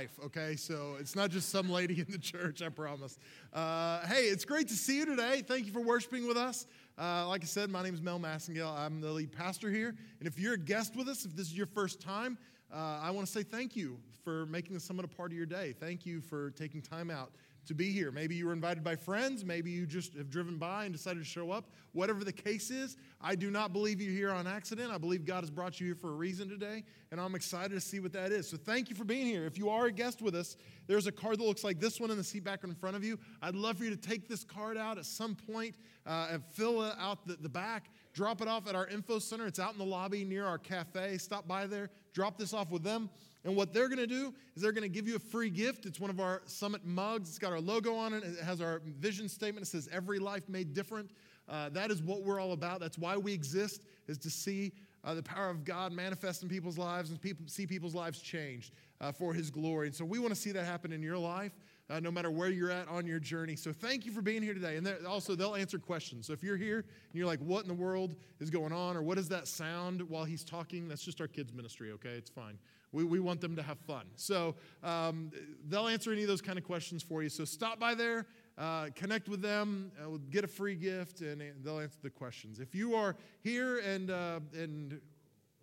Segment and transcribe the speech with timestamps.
[0.00, 0.56] wife, okay?
[0.56, 3.18] So it's not just some lady in the church, I promise.
[3.52, 5.42] Uh, hey, it's great to see you today.
[5.46, 6.66] Thank you for worshiping with us.
[6.98, 8.74] Uh, like I said, my name is Mel Massengale.
[8.74, 9.94] I'm the lead pastor here.
[10.18, 12.38] And if you're a guest with us, if this is your first time,
[12.72, 15.46] uh, I want to say thank you for making the summit a part of your
[15.46, 15.74] day.
[15.78, 17.32] Thank you for taking time out
[17.66, 18.10] to be here.
[18.10, 19.44] Maybe you were invited by friends.
[19.44, 21.70] Maybe you just have driven by and decided to show up.
[21.92, 24.90] Whatever the case is, I do not believe you're here on accident.
[24.90, 27.80] I believe God has brought you here for a reason today, and I'm excited to
[27.80, 28.48] see what that is.
[28.48, 29.44] So thank you for being here.
[29.44, 32.10] If you are a guest with us, there's a card that looks like this one
[32.10, 33.18] in the seat back in front of you.
[33.42, 36.82] I'd love for you to take this card out at some point uh, and fill
[36.82, 37.90] out the, the back.
[38.12, 39.46] Drop it off at our info center.
[39.46, 41.18] It's out in the lobby near our cafe.
[41.18, 43.10] Stop by there, drop this off with them.
[43.44, 45.86] And what they're going to do is they're going to give you a free gift.
[45.86, 47.28] It's one of our summit mugs.
[47.30, 48.22] It's got our logo on it.
[48.22, 49.66] It has our vision statement.
[49.66, 51.10] It says, Every life made different.
[51.48, 52.80] Uh, that is what we're all about.
[52.80, 54.72] That's why we exist, is to see
[55.04, 58.72] uh, the power of God manifest in people's lives and people, see people's lives changed
[59.00, 59.86] uh, for His glory.
[59.86, 61.52] And so we want to see that happen in your life.
[61.88, 63.56] Uh, no matter where you're at on your journey.
[63.56, 64.76] So thank you for being here today.
[64.76, 66.24] And also, they'll answer questions.
[66.24, 68.96] So if you're here and you're like, what in the world is going on?
[68.96, 70.86] Or what does that sound while he's talking?
[70.86, 72.10] That's just our kids' ministry, okay?
[72.10, 72.58] It's fine.
[72.92, 74.06] We, we want them to have fun.
[74.16, 75.30] So um,
[75.68, 77.28] they'll answer any of those kind of questions for you.
[77.28, 78.26] So stop by there,
[78.58, 82.58] uh, connect with them, uh, get a free gift, and they'll answer the questions.
[82.58, 85.00] If you are here and, uh, and,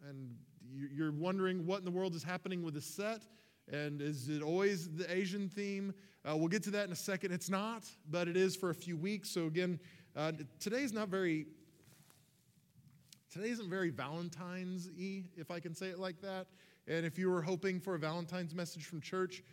[0.07, 0.35] and
[0.73, 3.23] you're wondering what in the world is happening with the set,
[3.69, 5.93] and is it always the Asian theme?
[6.23, 7.33] Uh, we'll get to that in a second.
[7.33, 9.29] It's not, but it is for a few weeks.
[9.29, 9.79] So again,
[10.15, 11.47] uh, today's not very
[13.31, 16.47] today isn't very Valentine's y, if I can say it like that.
[16.87, 19.43] And if you were hoping for a Valentine's message from church,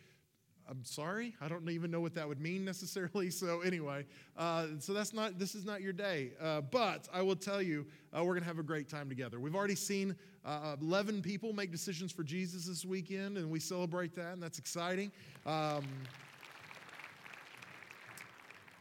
[0.67, 3.29] I'm sorry, I don't even know what that would mean necessarily.
[3.29, 4.05] So anyway,
[4.37, 6.31] uh, so that's not this is not your day.
[6.41, 7.85] Uh, but I will tell you,
[8.17, 9.39] uh, we're gonna have a great time together.
[9.39, 14.15] We've already seen uh, 11 people make decisions for Jesus this weekend, and we celebrate
[14.15, 15.11] that, and that's exciting.
[15.45, 15.85] Um,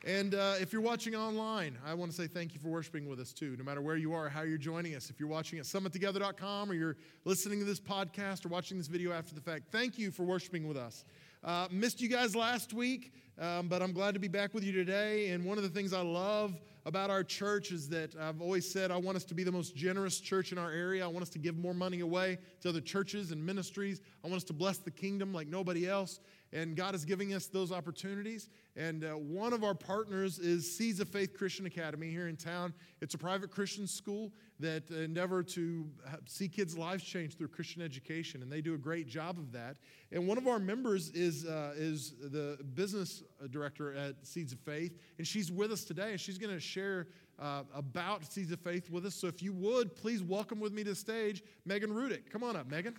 [0.07, 3.19] and uh, if you're watching online, I want to say thank you for worshiping with
[3.19, 5.09] us too, no matter where you are, how you're joining us.
[5.09, 9.13] If you're watching at summittogether.com or you're listening to this podcast or watching this video
[9.13, 11.07] after the fact, thank you for worshiping with us.
[11.43, 14.73] Uh, missed you guys last week, um, but I'm glad to be back with you
[14.73, 15.31] today.
[15.31, 16.55] And one of the things I love
[16.87, 19.75] about our church is that I've always said I want us to be the most
[19.75, 21.03] generous church in our area.
[21.03, 24.03] I want us to give more money away to other churches and ministries.
[24.23, 26.21] I want us to bless the kingdom like nobody else.
[26.55, 28.49] And God is giving us those opportunities.
[28.77, 32.73] And uh, one of our partners is Seeds of Faith Christian Academy here in town.
[33.01, 35.85] It's a private Christian school that endeavor to
[36.27, 39.79] see kids' lives change through Christian education, and they do a great job of that.
[40.13, 44.97] And one of our members is, uh, is the business director at Seeds of Faith,
[45.19, 47.09] and she's with us today, and she's going to share
[47.41, 49.17] uh, about Seeds of Faith with us.
[49.17, 52.31] So if you would, please welcome with me to the stage Megan Rudick.
[52.31, 52.95] Come on up, Megan.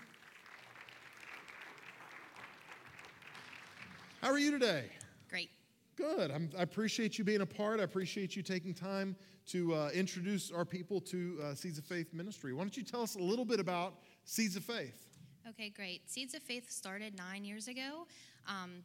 [4.22, 4.86] How are you today?
[5.30, 5.50] Great.
[5.96, 6.32] Good.
[6.32, 7.80] I'm, i appreciate you being a part.
[7.80, 9.16] I appreciate you taking time
[9.48, 12.54] to uh, introduce our people to uh, Seeds of Faith ministry.
[12.54, 15.06] Why don't you tell us a little bit about Seeds of Faith?
[15.48, 16.10] Okay, great.
[16.10, 18.08] Seeds of Faith started nine years ago.
[18.48, 18.82] Um,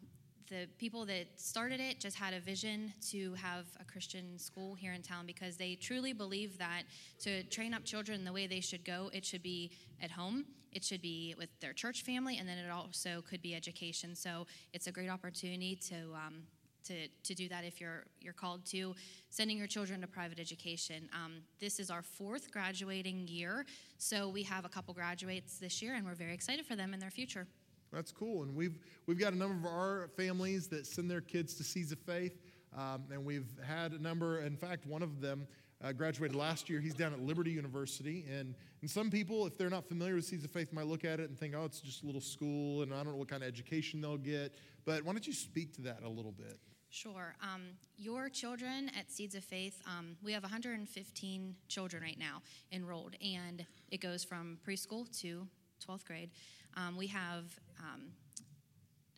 [0.50, 4.92] the people that started it just had a vision to have a Christian school here
[4.92, 6.82] in town because they truly believe that
[7.20, 9.70] to train up children the way they should go, it should be
[10.02, 13.54] at home, it should be with their church family, and then it also could be
[13.54, 14.16] education.
[14.16, 16.14] So it's a great opportunity to.
[16.14, 16.42] Um,
[16.84, 18.94] to, to do that if you're you're called to
[19.28, 21.10] sending your children to private education.
[21.12, 23.66] Um, this is our fourth graduating year,
[23.98, 27.00] so we have a couple graduates this year, and we're very excited for them and
[27.02, 27.46] their future.
[27.92, 28.42] That's cool.
[28.42, 31.92] And we've, we've got a number of our families that send their kids to Seeds
[31.92, 32.38] of Faith.
[32.76, 35.46] Um, and we've had a number, in fact, one of them
[35.82, 36.80] uh, graduated last year.
[36.80, 38.26] He's down at Liberty University.
[38.30, 41.18] And, and some people, if they're not familiar with Seeds of Faith, might look at
[41.20, 43.42] it and think, oh, it's just a little school and I don't know what kind
[43.42, 44.54] of education they'll get.
[44.84, 46.58] But why don't you speak to that a little bit?
[46.90, 47.36] Sure.
[47.40, 47.62] Um,
[47.96, 53.64] your children at Seeds of Faith, um, we have 115 children right now enrolled, and
[53.92, 55.46] it goes from preschool to
[55.86, 56.30] 12th grade.
[56.76, 57.44] Um, we have
[57.78, 58.12] um,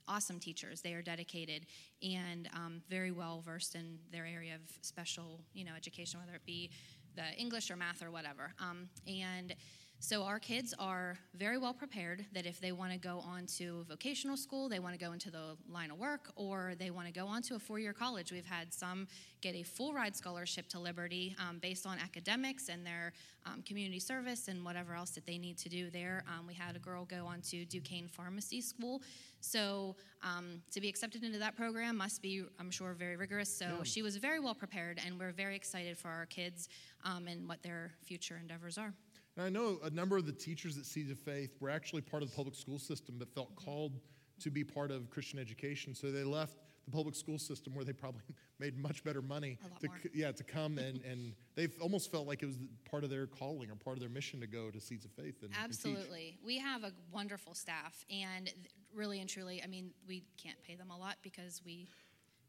[0.08, 0.80] awesome teachers.
[0.80, 1.66] They are dedicated
[2.03, 6.44] and um, very well versed in their area of special, you know, education, whether it
[6.44, 6.71] be
[7.15, 8.53] the English or math or whatever.
[8.60, 9.54] Um, and
[10.03, 13.84] so our kids are very well prepared that if they want to go on to
[13.89, 17.13] vocational school, they want to go into the line of work, or they want to
[17.13, 18.33] go on to a four-year college.
[18.33, 19.07] We've had some
[19.43, 23.13] get a full ride scholarship to Liberty um, based on academics and their
[23.47, 26.25] um, community service and whatever else that they need to do there.
[26.27, 29.03] Um, we had a girl go on to Duquesne Pharmacy School.
[29.41, 29.95] So
[30.25, 33.57] um, to be accepted into that program must be, I'm sure, very rigorous.
[33.57, 33.83] So yeah.
[33.84, 36.69] she was very well prepared, and we're very excited for our kids
[37.04, 38.95] um, and what their future endeavors are.
[39.36, 42.22] And I know a number of the teachers at Seeds of Faith were actually part
[42.22, 43.98] of the public school system but felt called
[44.40, 45.94] to be part of Christian education.
[45.94, 48.22] So they left the public school system where they probably
[48.58, 49.96] made much better money A lot to more.
[50.12, 52.58] yeah to come and and they almost felt like it was
[52.90, 55.42] part of their calling or part of their mission to go to Seeds of Faith
[55.42, 55.64] and, and.
[55.64, 56.38] Absolutely.
[56.44, 58.52] We have a wonderful staff, and
[58.94, 61.86] really and truly, I mean, we can't pay them a lot because we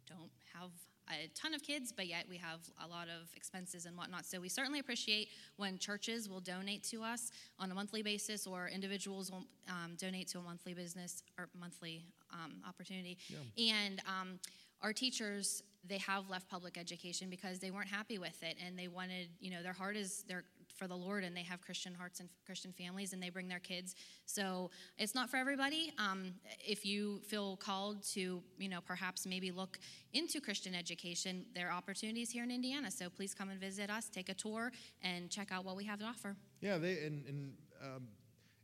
[0.07, 0.71] don't have
[1.09, 4.25] a ton of kids, but yet we have a lot of expenses and whatnot.
[4.25, 8.67] So we certainly appreciate when churches will donate to us on a monthly basis or
[8.67, 13.17] individuals will um, donate to a monthly business or monthly um, opportunity.
[13.57, 14.39] And um,
[14.81, 18.87] our teachers, they have left public education because they weren't happy with it and they
[18.87, 22.19] wanted, you know, their heart is their for the Lord and they have Christian hearts
[22.19, 23.95] and Christian families and they bring their kids.
[24.25, 25.93] So it's not for everybody.
[25.97, 29.79] Um, if you feel called to, you know, perhaps maybe look
[30.13, 32.91] into Christian education, there are opportunities here in Indiana.
[32.91, 34.71] So please come and visit us, take a tour,
[35.01, 36.35] and check out what we have to offer.
[36.61, 37.53] Yeah, they and, and
[37.83, 38.07] um,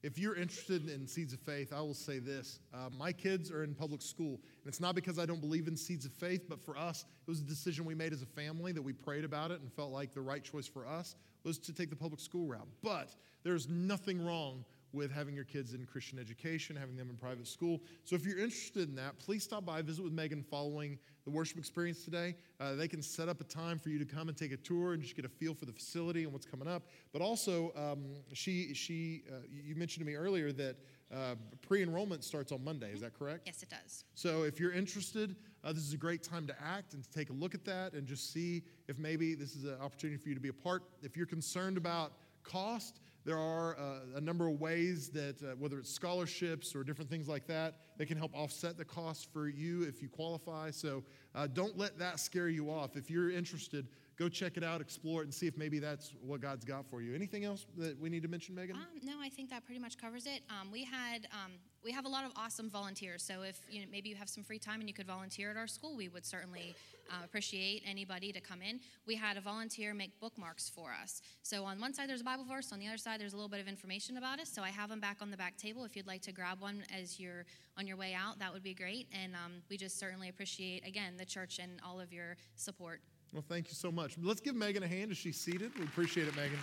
[0.01, 3.63] if you're interested in Seeds of Faith, I will say this: uh, my kids are
[3.63, 6.63] in public school, and it's not because I don't believe in Seeds of Faith, but
[6.63, 9.51] for us, it was a decision we made as a family that we prayed about
[9.51, 12.48] it and felt like the right choice for us was to take the public school
[12.48, 12.68] route.
[12.84, 14.63] But there's nothing wrong
[14.94, 17.82] with having your kids in Christian education, having them in private school.
[18.04, 21.58] So if you're interested in that, please stop by, visit with Megan following the worship
[21.58, 22.36] experience today.
[22.60, 24.94] Uh, they can set up a time for you to come and take a tour
[24.94, 26.84] and just get a feel for the facility and what's coming up.
[27.14, 30.78] But also, um, she, she, uh, you mentioned to me earlier that
[31.14, 32.92] uh, pre-enrollment starts on Monday.
[32.92, 33.44] Is that correct?
[33.46, 34.06] Yes, it does.
[34.16, 37.30] So if you're interested, uh, this is a great time to act and to take
[37.30, 40.36] a look at that and just see if maybe this is an opportunity for you
[40.36, 40.84] to be a part.
[41.02, 42.14] If you're concerned about
[42.44, 47.12] cost, there are uh, a number of ways that, uh, whether it's scholarships or different
[47.12, 50.72] things like that, they can help offset the cost for you if you qualify.
[50.72, 51.04] So
[51.36, 52.98] uh, don't let that scare you off.
[52.98, 53.86] If you're interested,
[54.19, 57.01] go check it out, explore it, and see if maybe that's what God's got for
[57.01, 57.16] you.
[57.16, 58.75] Anything else that we need to mention, Megan?
[58.75, 60.42] Um, no, I think that pretty much covers it.
[60.50, 63.24] Um, we had um, we have a lot of awesome volunteers.
[63.24, 65.56] So if you know, maybe you have some free time and you could volunteer at
[65.56, 66.75] our school, we would certainly
[67.10, 68.81] uh, appreciate anybody to come in.
[69.07, 71.21] We had a volunteer make bookmarks for us.
[71.42, 73.50] So on one side there's a Bible verse, on the other side there's a little
[73.50, 74.50] bit of information about us.
[74.50, 75.86] So I have them back on the back table.
[75.86, 77.45] If you'd like to grab one as you're
[77.77, 79.07] on your way out, that would be great.
[79.24, 83.00] And um, we just certainly appreciate again the church and all of your support.
[83.31, 84.18] Well, thank you so much.
[84.20, 85.72] Let's give Megan a hand as she's seated.
[85.78, 86.60] We appreciate it, Megan.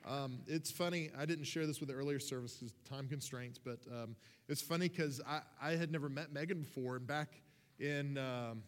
[0.06, 4.16] Um, it's funny, I didn't share this with the earlier services, time constraints, but um,
[4.48, 7.42] it's funny because I, I had never met Megan before, and back
[7.78, 8.62] in um,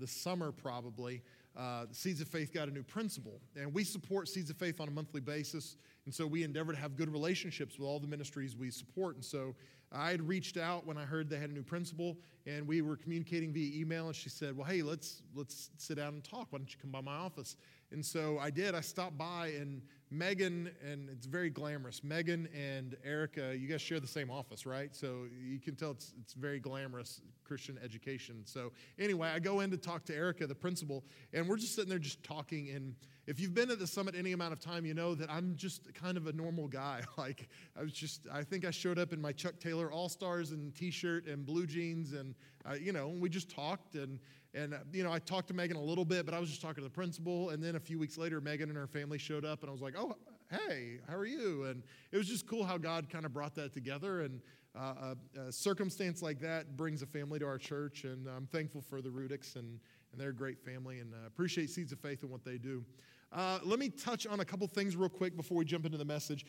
[0.00, 1.22] the summer probably,
[1.56, 3.40] uh, Seeds of Faith got a new principal.
[3.56, 6.78] And we support Seeds of Faith on a monthly basis, and so we endeavor to
[6.78, 9.16] have good relationships with all the ministries we support.
[9.16, 9.54] And so
[9.92, 12.16] I had reached out when I heard they had a new principal,
[12.46, 16.14] and we were communicating via email, and she said, Well, hey, let's, let's sit down
[16.14, 16.48] and talk.
[16.50, 17.56] Why don't you come by my office?
[17.90, 18.74] And so I did.
[18.74, 19.82] I stopped by, and
[20.12, 22.04] Megan, and it's very glamorous.
[22.04, 24.94] Megan and Erica, you guys share the same office, right?
[24.94, 28.42] So you can tell it's, it's very glamorous Christian education.
[28.44, 31.88] So anyway, I go in to talk to Erica, the principal, and we're just sitting
[31.88, 32.68] there just talking.
[32.70, 32.94] And
[33.26, 35.94] if you've been at the summit any amount of time, you know that I'm just
[35.94, 37.00] kind of a normal guy.
[37.16, 37.48] Like
[37.78, 40.74] I was just, I think I showed up in my Chuck Taylor All Stars and
[40.74, 42.34] T-shirt and blue jeans, and
[42.68, 44.18] uh, you know, and we just talked and.
[44.54, 46.60] And, uh, you know, I talked to Megan a little bit, but I was just
[46.60, 47.50] talking to the principal.
[47.50, 49.80] And then a few weeks later, Megan and her family showed up, and I was
[49.80, 50.16] like, oh,
[50.50, 51.64] hey, how are you?
[51.64, 54.22] And it was just cool how God kind of brought that together.
[54.22, 54.40] And
[54.78, 58.04] uh, a, a circumstance like that brings a family to our church.
[58.04, 59.80] And I'm thankful for the Rudicks, and,
[60.12, 62.84] and they're a great family, and uh, appreciate Seeds of Faith and what they do.
[63.32, 66.04] Uh, let me touch on a couple things real quick before we jump into the
[66.04, 66.44] message.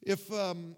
[0.00, 0.74] If, um,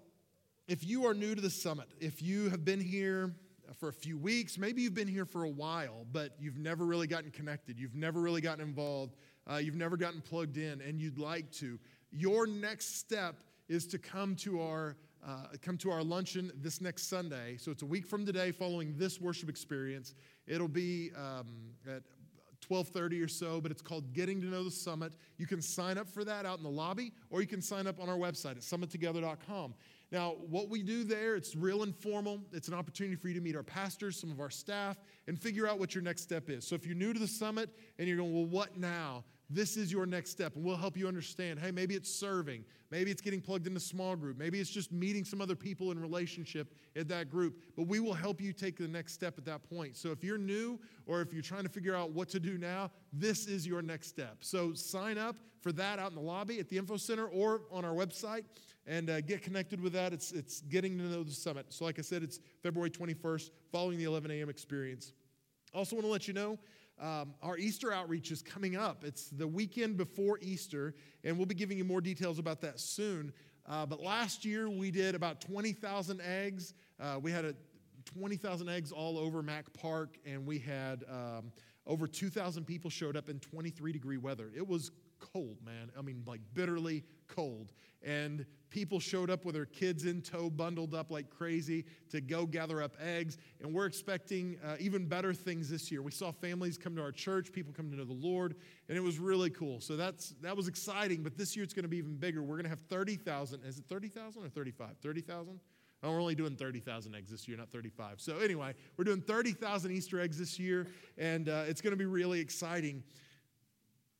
[0.67, 3.33] if you are new to the summit, if you have been here
[3.79, 7.07] for a few weeks, maybe you've been here for a while, but you've never really
[7.07, 9.15] gotten connected, you've never really gotten involved,
[9.49, 11.79] uh, you've never gotten plugged in, and you'd like to,
[12.11, 17.07] your next step is to come to our uh, come to our luncheon this next
[17.07, 17.55] Sunday.
[17.57, 20.15] So it's a week from today, following this worship experience.
[20.47, 22.01] It'll be um, at
[22.67, 25.13] 12:30 or so, but it's called Getting to Know the Summit.
[25.37, 27.99] You can sign up for that out in the lobby, or you can sign up
[27.99, 29.73] on our website at summittogether.com.
[30.11, 32.41] Now, what we do there, it's real informal.
[32.51, 35.67] It's an opportunity for you to meet our pastors, some of our staff, and figure
[35.67, 36.67] out what your next step is.
[36.67, 39.23] So if you're new to the summit and you're going, well, what now?
[39.53, 41.59] This is your next step, and we'll help you understand.
[41.59, 42.63] Hey, maybe it's serving.
[42.89, 44.37] Maybe it's getting plugged into a small group.
[44.37, 47.59] Maybe it's just meeting some other people in relationship at that group.
[47.75, 49.97] But we will help you take the next step at that point.
[49.97, 52.91] So if you're new or if you're trying to figure out what to do now,
[53.11, 54.37] this is your next step.
[54.39, 57.83] So sign up for that out in the lobby at the Info Center or on
[57.83, 58.45] our website
[58.87, 60.13] and uh, get connected with that.
[60.13, 61.67] It's, it's getting to know the summit.
[61.69, 64.49] So, like I said, it's February 21st, following the 11 a.m.
[64.49, 65.13] experience.
[65.73, 66.57] Also, want to let you know
[66.99, 69.03] um, our Easter outreach is coming up.
[69.03, 70.93] It's the weekend before Easter,
[71.23, 73.33] and we'll be giving you more details about that soon.
[73.67, 76.73] Uh, but last year we did about 20,000 eggs.
[76.99, 77.55] Uh, we had a
[78.05, 81.51] 20,000 eggs all over Mack Park, and we had um,
[81.85, 84.51] over 2,000 people showed up in 23 degree weather.
[84.55, 84.91] It was
[85.33, 85.91] cold, man.
[85.97, 87.71] I mean, like bitterly cold.
[88.03, 92.45] And people showed up with their kids in tow, bundled up like crazy to go
[92.45, 93.37] gather up eggs.
[93.61, 96.01] And we're expecting uh, even better things this year.
[96.01, 98.55] We saw families come to our church, people come to know the Lord,
[98.89, 99.79] and it was really cool.
[99.81, 101.21] So that's that was exciting.
[101.21, 102.41] But this year it's going to be even bigger.
[102.41, 103.63] We're going to have 30,000.
[103.65, 104.97] Is it 30,000 or 35?
[105.01, 105.59] 30,000?
[106.03, 108.19] Oh, we're only doing 30,000 eggs this year, not 35.
[108.19, 112.07] So, anyway, we're doing 30,000 Easter eggs this year, and uh, it's going to be
[112.07, 113.03] really exciting.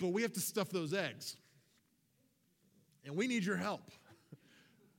[0.02, 1.38] But we have to stuff those eggs.
[3.06, 3.92] And we need your help.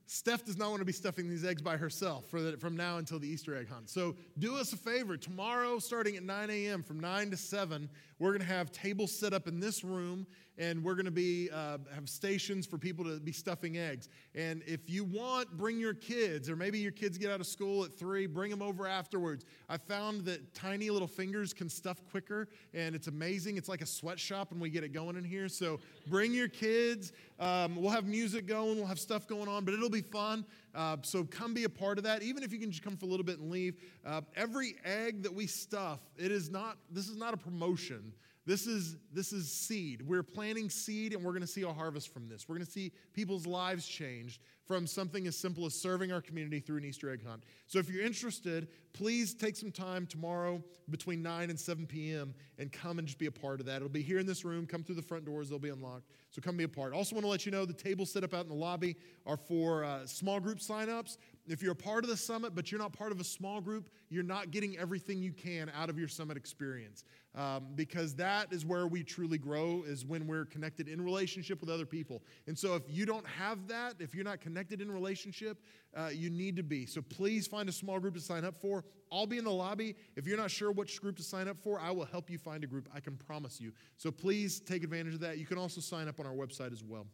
[0.05, 3.19] Steph does not want to be stuffing these eggs by herself the, from now until
[3.19, 3.89] the Easter egg hunt.
[3.89, 5.17] So do us a favor.
[5.17, 7.89] Tomorrow, starting at 9 a.m., from 9 to 7,
[8.23, 10.25] we're going to have tables set up in this room
[10.57, 14.07] and we're going to be uh, have stations for people to be stuffing eggs.
[14.33, 17.83] And if you want, bring your kids, or maybe your kids get out of school
[17.83, 19.43] at three, bring them over afterwards.
[19.67, 23.57] I found that tiny little fingers can stuff quicker, and it's amazing.
[23.57, 25.49] It's like a sweatshop when we get it going in here.
[25.49, 27.11] So bring your kids.
[27.41, 30.45] Um, we'll have music going, we'll have stuff going on, but it'll be fun.
[30.75, 33.05] Uh, so come be a part of that, even if you can just come for
[33.05, 33.75] a little bit and leave.
[34.05, 36.77] Uh, every egg that we stuff, it is not.
[36.91, 38.13] This is not a promotion.
[38.45, 40.01] This is, this is seed.
[40.01, 42.49] We're planting seed, and we're going to see a harvest from this.
[42.49, 46.59] We're going to see people's lives changed from something as simple as serving our community
[46.59, 47.43] through an Easter egg hunt.
[47.67, 52.33] So if you're interested, please take some time tomorrow between 9 and 7 p.m.
[52.57, 53.77] and come and just be a part of that.
[53.77, 54.65] It'll be here in this room.
[54.65, 56.09] Come through the front doors, they'll be unlocked.
[56.31, 56.93] So come be a part.
[56.93, 59.37] Also, want to let you know the tables set up out in the lobby are
[59.37, 61.17] for uh, small group signups.
[61.45, 63.89] If you're a part of the summit, but you're not part of a small group,
[64.09, 67.03] you're not getting everything you can out of your summit experience.
[67.35, 71.69] Um, because that is where we truly grow, is when we're connected in relationship with
[71.69, 72.21] other people.
[72.45, 75.57] And so if you don't have that, if you're not connected in relationship,
[75.95, 76.85] uh, you need to be.
[76.85, 78.83] So please find a small group to sign up for.
[79.11, 79.95] I'll be in the lobby.
[80.15, 82.63] If you're not sure which group to sign up for, I will help you find
[82.63, 82.89] a group.
[82.93, 83.71] I can promise you.
[83.97, 85.37] So please take advantage of that.
[85.37, 87.05] You can also sign up on our website as well.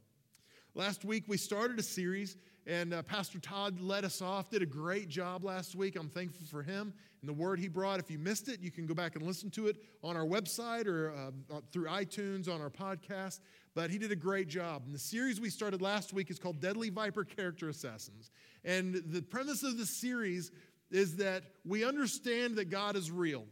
[0.76, 4.68] Last week, we started a series, and uh, Pastor Todd led us off, did a
[4.68, 5.96] great job last week.
[5.96, 8.00] I'm thankful for him and the word he brought.
[8.00, 10.88] If you missed it, you can go back and listen to it on our website
[10.88, 13.40] or uh, through iTunes on our podcast.
[13.76, 14.84] But he did a great job.
[14.86, 18.32] And the series we started last week is called Deadly Viper Character Assassins.
[18.66, 20.52] And the premise of the series
[20.92, 23.46] is that we understand that God is real,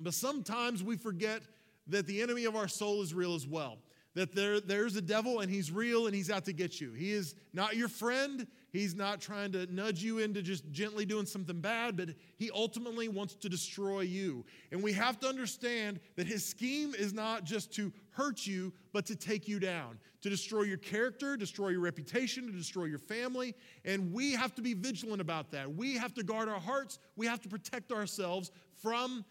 [0.00, 1.42] but sometimes we forget
[1.86, 3.78] that the enemy of our soul is real as well
[4.18, 6.92] that there, there's a devil and he's real and he's out to get you.
[6.92, 8.48] He is not your friend.
[8.70, 13.08] He's not trying to nudge you into just gently doing something bad, but he ultimately
[13.08, 14.44] wants to destroy you.
[14.72, 19.06] And we have to understand that his scheme is not just to hurt you, but
[19.06, 23.54] to take you down, to destroy your character, destroy your reputation, to destroy your family.
[23.84, 25.74] And we have to be vigilant about that.
[25.74, 26.98] We have to guard our hearts.
[27.16, 28.50] We have to protect ourselves
[28.82, 29.24] from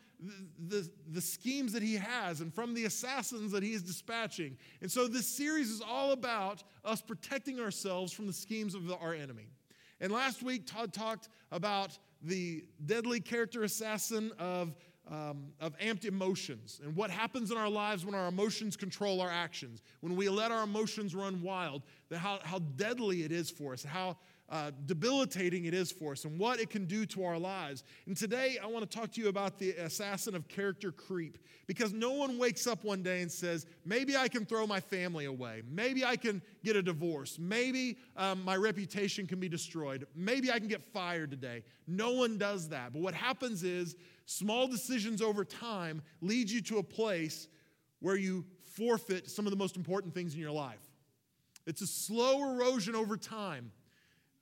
[0.68, 4.58] the, the schemes that he has and from the assassins that he is dispatching.
[4.82, 8.96] And so this series is all about us protecting ourselves from the schemes of the,
[8.98, 9.50] our enemy.
[10.00, 14.76] And last week, Todd talked about the deadly character assassin of,
[15.10, 19.32] um, of amped emotions and what happens in our lives when our emotions control our
[19.32, 21.84] actions, when we let our emotions run wild,
[22.16, 24.18] how, how deadly it is for us, how
[24.50, 27.84] uh, debilitating it is for us and what it can do to our lives.
[28.06, 31.92] And today I want to talk to you about the assassin of character creep because
[31.92, 35.64] no one wakes up one day and says, maybe I can throw my family away.
[35.70, 37.38] Maybe I can get a divorce.
[37.38, 40.08] Maybe um, my reputation can be destroyed.
[40.16, 41.64] Maybe I can get fired today.
[41.86, 42.94] No one does that.
[42.94, 47.50] But what happens is small decisions over time lead you to a place
[48.00, 50.80] where you forfeit some of the most important things in your life.
[51.66, 53.72] It's a slow erosion over time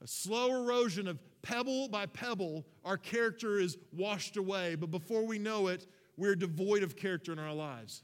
[0.02, 4.76] a slow erosion of pebble by pebble, our character is washed away.
[4.76, 5.88] But before we know it,
[6.18, 8.04] we're devoid of character in our lives.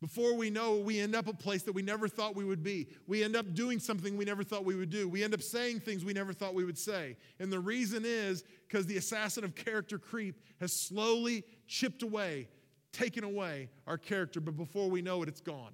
[0.00, 2.64] Before we know it, we end up a place that we never thought we would
[2.64, 2.88] be.
[3.06, 5.08] We end up doing something we never thought we would do.
[5.08, 7.16] We end up saying things we never thought we would say.
[7.38, 12.48] And the reason is because the assassin of character creep has slowly chipped away,
[12.92, 15.72] taken away our character, but before we know it, it's gone.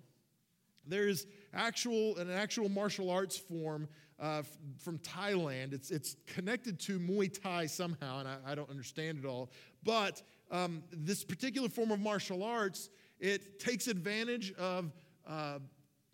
[0.86, 3.88] There's actual an actual martial arts form
[4.20, 4.42] uh,
[4.78, 5.72] from Thailand.
[5.72, 9.50] It's, it's connected to Muay Thai somehow, and I, I don't understand it all.
[9.84, 14.92] But um, this particular form of martial arts, it takes advantage of,
[15.28, 15.58] uh,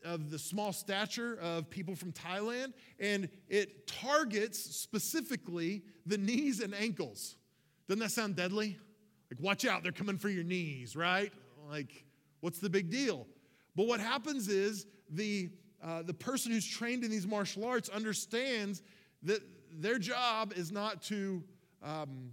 [0.04, 6.75] of the small stature of people from Thailand, and it targets specifically the knees and
[6.75, 7.37] ankles.
[7.88, 8.78] Doesn't that sound deadly?
[9.30, 11.32] Like, watch out, they're coming for your knees, right?
[11.68, 12.04] Like,
[12.40, 13.26] what's the big deal?
[13.76, 15.50] But what happens is the
[15.84, 18.82] uh, the person who's trained in these martial arts understands
[19.22, 21.42] that their job is not to
[21.82, 22.30] um,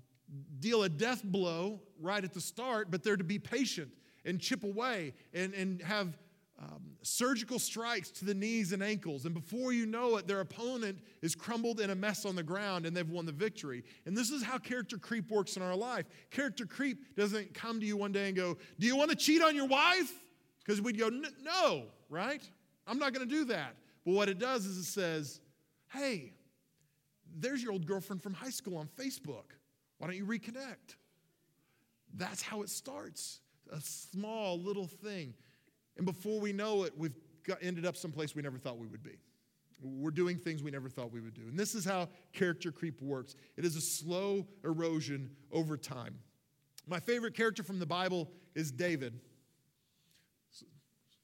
[0.59, 3.89] deal a death blow right at the start, but they're to be patient
[4.23, 6.17] and chip away and, and have
[6.61, 9.25] um, surgical strikes to the knees and ankles.
[9.25, 12.85] And before you know it, their opponent is crumbled in a mess on the ground
[12.85, 13.83] and they've won the victory.
[14.05, 16.05] And this is how character creep works in our life.
[16.29, 19.41] Character creep doesn't come to you one day and go, Do you want to cheat
[19.41, 20.13] on your wife?
[20.59, 22.47] Because we'd go, No, right?
[22.87, 23.75] I'm not going to do that.
[24.05, 25.41] But what it does is it says,
[25.91, 26.33] Hey,
[27.37, 29.55] there's your old girlfriend from high school on Facebook.
[29.97, 30.95] Why don't you reconnect?
[32.15, 33.39] That's how it starts.
[33.71, 35.33] A small little thing.
[35.97, 39.03] And before we know it, we've got, ended up someplace we never thought we would
[39.03, 39.17] be.
[39.81, 41.41] We're doing things we never thought we would do.
[41.43, 46.19] And this is how character creep works it is a slow erosion over time.
[46.87, 49.19] My favorite character from the Bible is David.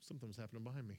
[0.02, 0.96] Something's happening behind me.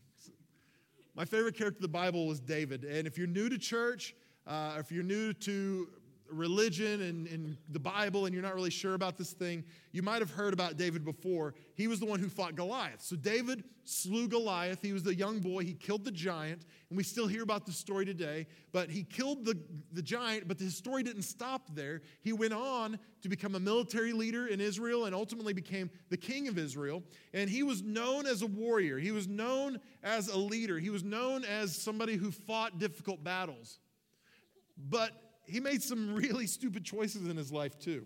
[1.18, 2.84] My favorite character of the Bible was David.
[2.84, 4.14] And if you're new to church,
[4.46, 5.88] uh, if you're new to
[6.30, 10.20] religion and, and, the Bible and you're not really sure about this thing, you might
[10.20, 11.54] have heard about David before.
[11.74, 13.02] He was the one who fought Goliath.
[13.02, 14.80] So David slew Goliath.
[14.82, 15.64] He was the young boy.
[15.64, 16.64] He killed the giant.
[16.90, 18.46] And we still hear about the story today.
[18.72, 19.58] But he killed the,
[19.92, 22.02] the giant, but the story didn't stop there.
[22.20, 26.48] He went on to become a military leader in Israel and ultimately became the king
[26.48, 27.02] of Israel.
[27.34, 31.04] And he was known as a warrior, he was known as a leader, he was
[31.04, 33.78] known as somebody who fought difficult battles.
[34.76, 35.12] But
[35.48, 38.04] he made some really stupid choices in his life too.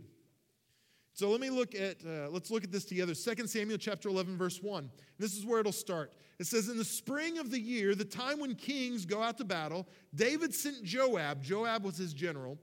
[1.14, 3.14] So let me look at, uh, let's look at this together.
[3.14, 4.90] 2 Samuel chapter 11, verse 1.
[5.18, 6.14] This is where it'll start.
[6.38, 9.44] It says, In the spring of the year, the time when kings go out to
[9.44, 12.58] battle, David sent Joab, Joab was his general,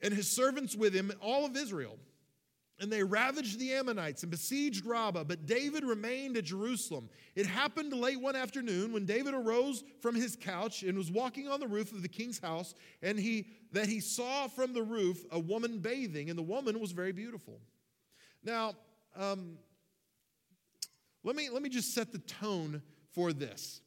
[0.00, 1.98] and his servants with him, all of Israel.
[2.82, 7.08] And they ravaged the Ammonites and besieged Rabbah, but David remained at Jerusalem.
[7.36, 11.60] It happened late one afternoon when David arose from his couch and was walking on
[11.60, 15.38] the roof of the king's house, and he that he saw from the roof a
[15.38, 17.60] woman bathing, and the woman was very beautiful.
[18.42, 18.74] Now,
[19.16, 19.58] um,
[21.22, 23.80] let me let me just set the tone for this.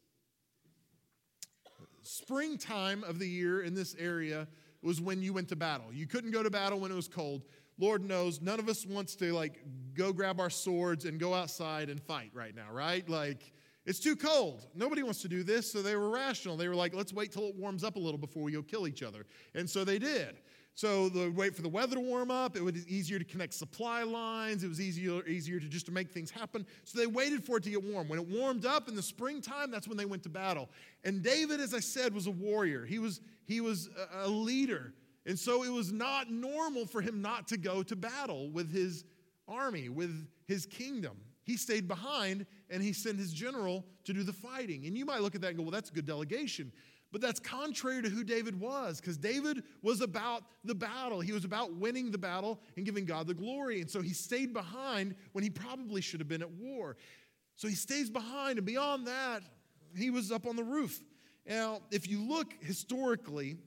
[2.01, 4.47] Springtime of the year in this area
[4.81, 5.87] was when you went to battle.
[5.91, 7.41] You couldn't go to battle when it was cold.
[7.77, 11.89] Lord knows none of us wants to like go grab our swords and go outside
[11.89, 13.07] and fight right now, right?
[13.09, 13.51] Like
[13.85, 14.67] it's too cold.
[14.73, 16.57] Nobody wants to do this, so they were rational.
[16.57, 18.87] They were like, let's wait till it warms up a little before we go kill
[18.87, 19.25] each other.
[19.53, 20.37] And so they did.
[20.77, 22.57] So they would wait for the weather to warm up.
[22.57, 24.61] It was easier to connect supply lines.
[24.63, 26.65] It was easier, easier to just to make things happen.
[26.83, 28.09] So they waited for it to get warm.
[28.09, 30.69] When it warmed up in the springtime, that's when they went to battle.
[31.05, 32.85] And David, as I said, was a warrior.
[32.85, 34.93] He was, he was a leader.
[35.25, 39.03] And so it was not normal for him not to go to battle with his
[39.47, 41.17] army, with his kingdom.
[41.43, 44.85] He stayed behind and he sent his general to do the fighting.
[44.85, 46.71] And you might look at that and go, well, that's a good delegation.
[47.11, 51.21] But that's contrary to who David was, because David was about the battle.
[51.21, 53.79] He was about winning the battle and giving God the glory.
[53.79, 56.97] And so he stayed behind when he probably should have been at war.
[57.55, 59.43] So he stays behind, and beyond that,
[59.95, 60.99] he was up on the roof.
[61.47, 63.57] Now, if you look historically,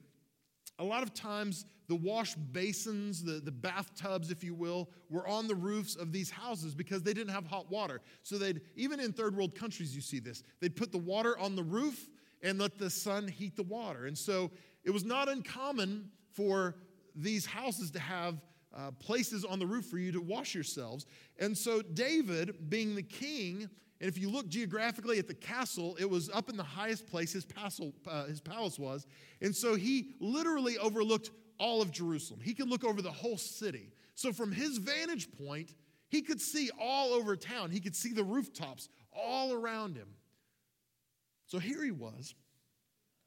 [0.79, 5.47] a lot of times the wash basins, the, the bathtubs, if you will, were on
[5.47, 8.01] the roofs of these houses because they didn't have hot water.
[8.23, 11.55] So they'd, even in third world countries, you see this, they'd put the water on
[11.55, 12.07] the roof
[12.41, 14.05] and let the sun heat the water.
[14.05, 14.51] And so
[14.83, 16.75] it was not uncommon for
[17.15, 18.41] these houses to have
[18.75, 21.05] uh, places on the roof for you to wash yourselves.
[21.39, 23.69] And so David, being the king,
[24.01, 27.33] and if you look geographically at the castle, it was up in the highest place
[27.33, 29.05] his, castle, uh, his palace was.
[29.41, 32.39] And so he literally overlooked all of Jerusalem.
[32.41, 33.91] He could look over the whole city.
[34.15, 35.73] So from his vantage point,
[36.07, 37.71] he could see all over town.
[37.71, 40.07] He could see the rooftops all around him.
[41.47, 42.35] So here he was,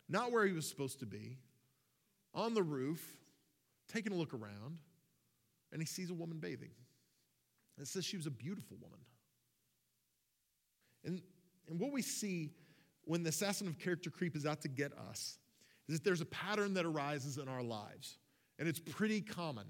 [0.09, 1.37] not where he was supposed to be,
[2.35, 3.19] on the roof,
[3.93, 4.79] taking a look around,
[5.71, 6.71] and he sees a woman bathing.
[7.79, 9.01] It says she was a beautiful woman.
[11.05, 11.21] And,
[11.69, 12.51] and what we see
[13.05, 15.38] when the assassin of character creep is out to get us
[15.88, 18.19] is that there's a pattern that arises in our lives,
[18.59, 19.67] and it's pretty common.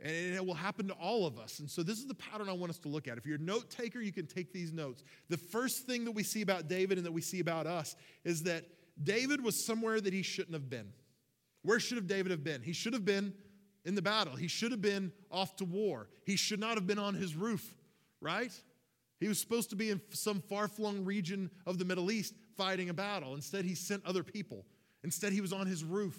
[0.00, 1.58] And it will happen to all of us.
[1.58, 3.18] And so, this is the pattern I want us to look at.
[3.18, 5.02] If you're a note taker, you can take these notes.
[5.28, 8.44] The first thing that we see about David and that we see about us is
[8.44, 8.64] that
[9.02, 10.92] David was somewhere that he shouldn't have been.
[11.62, 12.62] Where should have David have been?
[12.62, 13.34] He should have been
[13.84, 14.36] in the battle.
[14.36, 16.08] He should have been off to war.
[16.24, 17.74] He should not have been on his roof,
[18.20, 18.52] right?
[19.20, 22.88] He was supposed to be in some far flung region of the Middle East fighting
[22.88, 23.34] a battle.
[23.34, 24.64] Instead, he sent other people.
[25.02, 26.18] Instead, he was on his roof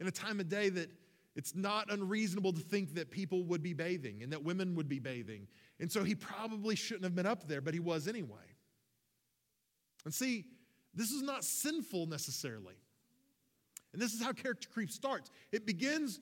[0.00, 0.90] in a time of day that
[1.36, 4.98] it's not unreasonable to think that people would be bathing and that women would be
[4.98, 5.46] bathing.
[5.78, 8.36] And so he probably shouldn't have been up there, but he was anyway.
[10.04, 10.46] And see,
[10.94, 12.74] this is not sinful necessarily.
[13.92, 15.30] And this is how character creep starts.
[15.52, 16.20] It begins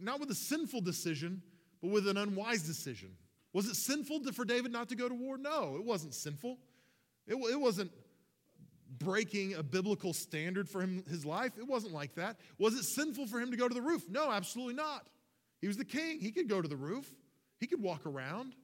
[0.00, 1.42] not with a sinful decision,
[1.80, 3.10] but with an unwise decision.
[3.52, 5.36] Was it sinful for David not to go to war?
[5.36, 6.58] No, it wasn't sinful.
[7.26, 7.92] It, it wasn't
[8.98, 11.52] breaking a biblical standard for him, his life.
[11.58, 12.38] It wasn't like that.
[12.58, 14.08] Was it sinful for him to go to the roof?
[14.08, 15.06] No, absolutely not.
[15.60, 16.18] He was the king.
[16.20, 17.08] He could go to the roof,
[17.60, 18.54] he could walk around.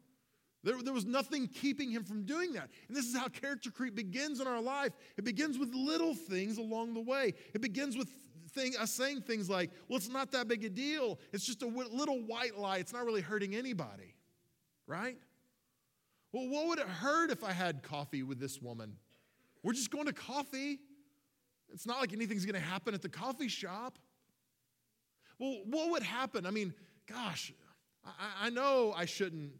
[0.65, 2.69] There, there was nothing keeping him from doing that.
[2.89, 4.93] And this is how character creep begins in our life.
[5.17, 7.35] It begins with little things along the way.
[7.55, 8.09] It begins with
[8.51, 11.21] thing, us saying things like, well, it's not that big a deal.
[11.33, 12.79] It's just a little white lie.
[12.79, 14.15] It's not really hurting anybody,
[14.89, 15.17] right?
[16.33, 18.97] Well, what would it hurt if I had coffee with this woman?
[19.63, 20.81] We're just going to coffee.
[21.73, 23.99] It's not like anything's going to happen at the coffee shop.
[25.39, 26.47] Well, what would happen?
[26.47, 26.75] I mean,
[27.07, 27.53] gosh,
[28.05, 29.53] I, I know I shouldn't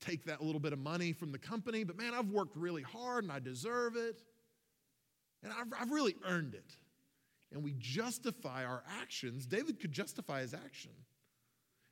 [0.00, 3.24] take that little bit of money from the company, but man, I've worked really hard
[3.24, 4.22] and I deserve it.
[5.42, 6.76] And I've, I've really earned it.
[7.52, 9.46] And we justify our actions.
[9.46, 10.90] David could justify his action.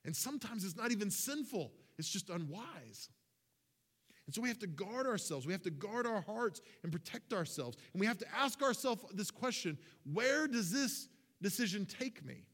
[0.04, 3.08] And sometimes it's not even sinful, it's just unwise.
[4.26, 5.46] And so we have to guard ourselves.
[5.46, 7.76] We have to guard our hearts and protect ourselves.
[7.92, 9.78] And we have to ask ourselves this question
[10.12, 11.08] where does this
[11.40, 12.44] decision take me?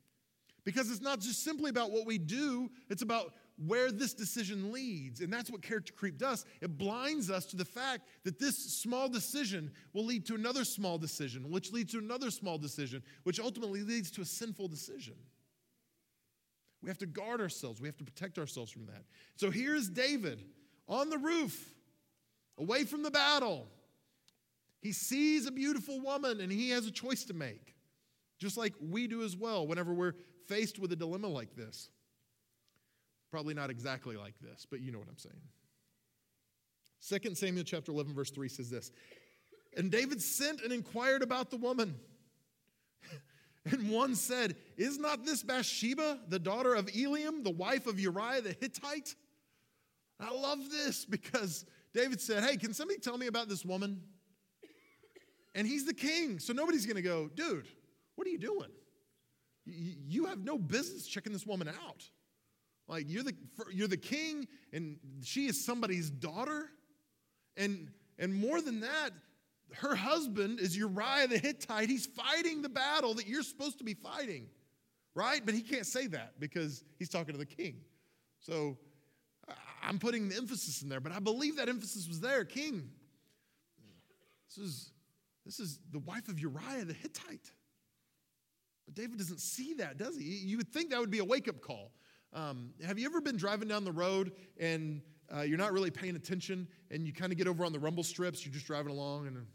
[0.64, 3.32] Because it's not just simply about what we do, it's about
[3.66, 5.20] where this decision leads.
[5.20, 6.44] And that's what character creep does.
[6.60, 10.96] It blinds us to the fact that this small decision will lead to another small
[10.96, 15.14] decision, which leads to another small decision, which ultimately leads to a sinful decision.
[16.82, 19.04] We have to guard ourselves, we have to protect ourselves from that.
[19.36, 20.44] So here's David
[20.88, 21.74] on the roof,
[22.58, 23.68] away from the battle.
[24.80, 27.74] He sees a beautiful woman and he has a choice to make,
[28.38, 30.14] just like we do as well whenever we're
[30.46, 31.90] faced with a dilemma like this.
[33.30, 35.34] Probably not exactly like this, but you know what I'm saying.
[37.22, 38.92] 2 Samuel chapter 11 verse 3 says this.
[39.76, 41.96] And David sent and inquired about the woman.
[43.70, 48.40] And one said, Is not this Bathsheba, the daughter of Eliam, the wife of Uriah
[48.40, 49.14] the Hittite?
[50.20, 54.02] I love this because David said, Hey, can somebody tell me about this woman?
[55.54, 57.66] And he's the king, so nobody's gonna go, Dude,
[58.14, 58.70] what are you doing?
[59.64, 62.04] You have no business checking this woman out.
[62.88, 63.34] Like, you're the,
[63.70, 66.70] you're the king, and she is somebody's daughter.
[67.56, 69.10] And, and more than that,
[69.74, 71.88] her husband is Uriah the Hittite.
[71.88, 74.48] He's fighting the battle that you're supposed to be fighting,
[75.14, 75.44] right?
[75.44, 77.76] But he can't say that because he's talking to the king.
[78.40, 78.78] So
[79.82, 82.44] I'm putting the emphasis in there, but I believe that emphasis was there.
[82.44, 82.90] King,
[84.48, 84.92] this is,
[85.44, 87.52] this is the wife of Uriah the Hittite.
[88.86, 90.24] But David doesn't see that, does he?
[90.24, 91.92] You would think that would be a wake up call.
[92.32, 95.02] Um, have you ever been driving down the road and
[95.34, 98.04] uh, you're not really paying attention and you kind of get over on the rumble
[98.04, 98.44] strips?
[98.44, 99.46] You're just driving along and,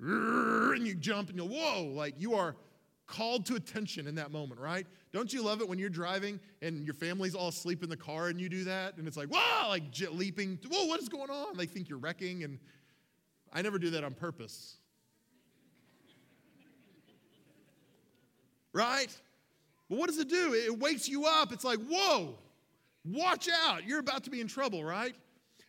[0.00, 2.56] and you jump and you go, whoa, like you are
[3.06, 4.86] called to attention in that moment, right?
[5.12, 8.28] Don't you love it when you're driving and your family's all asleep in the car
[8.28, 9.82] and you do that and it's like, whoa, like
[10.12, 11.56] leaping, whoa, what is going on?
[11.56, 12.58] They think you're wrecking and
[13.52, 14.76] I never do that on purpose.
[18.72, 19.14] Right?
[19.88, 20.54] But what does it do?
[20.54, 21.52] It wakes you up.
[21.52, 22.38] It's like, whoa,
[23.04, 23.84] watch out.
[23.84, 25.16] You're about to be in trouble, right?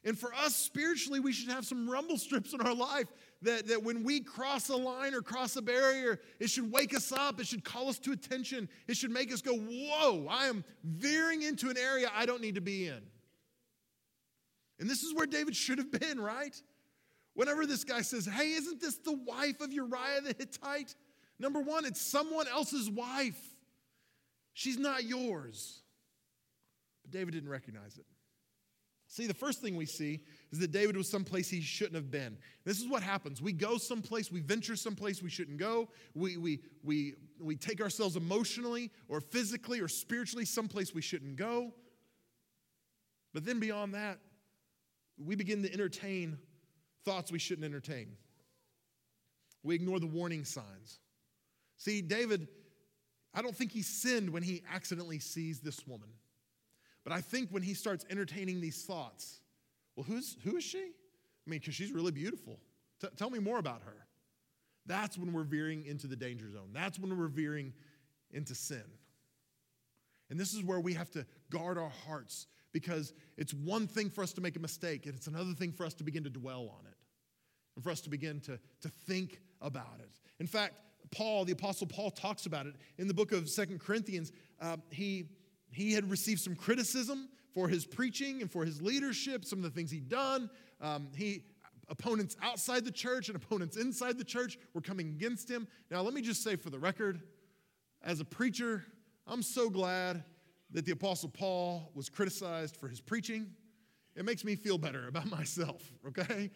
[0.04, 3.08] And for us spiritually, we should have some rumble strips in our life
[3.42, 7.12] that, that when we cross a line or cross a barrier, it should wake us
[7.12, 7.40] up.
[7.40, 8.70] It should call us to attention.
[8.88, 12.56] It should make us go, whoa, I am veering into an area I don't need
[12.56, 13.02] to be in.
[14.80, 16.56] And this is where David should have been, right?
[17.34, 20.96] Whenever this guy says, hey, isn't this the wife of Uriah the Hittite?
[21.40, 23.40] Number one, it's someone else's wife.
[24.54, 25.82] She's not yours.
[27.04, 28.06] But David didn't recognize it.
[29.08, 30.22] See, the first thing we see
[30.52, 32.38] is that David was someplace he shouldn't have been.
[32.66, 33.42] This is what happens.
[33.42, 35.90] We go someplace, we venture someplace we shouldn't go.
[36.14, 41.74] We, we, we, we take ourselves emotionally or physically or spiritually someplace we shouldn't go.
[43.34, 44.20] But then beyond that,
[45.18, 46.38] we begin to entertain
[47.06, 48.18] thoughts we shouldn't entertain.
[49.64, 51.00] We ignore the warning signs.
[51.78, 52.48] See, David,
[53.34, 56.10] I don't think he sinned when he accidentally sees this woman.
[57.04, 59.41] But I think when he starts entertaining these thoughts,
[59.96, 60.80] well, who's, who is she?
[60.80, 62.60] I mean, because she's really beautiful.
[63.02, 64.06] T- tell me more about her.
[64.86, 66.70] That's when we're veering into the danger zone.
[66.74, 67.74] That's when we're veering
[68.32, 68.84] into sin.
[70.30, 74.24] And this is where we have to guard our hearts because it's one thing for
[74.24, 76.74] us to make a mistake, and it's another thing for us to begin to dwell
[76.80, 76.98] on it
[77.76, 80.10] and for us to begin to, to think about it.
[80.40, 80.76] In fact,
[81.12, 84.32] Paul, the Apostle Paul, talks about it in the book of Second Corinthians.
[84.62, 85.26] Uh, he
[85.74, 89.70] he had received some criticism for his preaching and for his leadership, some of the
[89.70, 90.50] things he'd done.
[90.80, 91.44] Um, he,
[91.90, 95.68] opponents outside the church and opponents inside the church were coming against him.
[95.90, 97.22] Now, let me just say for the record,
[98.04, 98.86] as a preacher,
[99.28, 100.24] I'm so glad
[100.72, 103.48] that the Apostle Paul was criticized for his preaching.
[104.16, 106.50] It makes me feel better about myself, okay?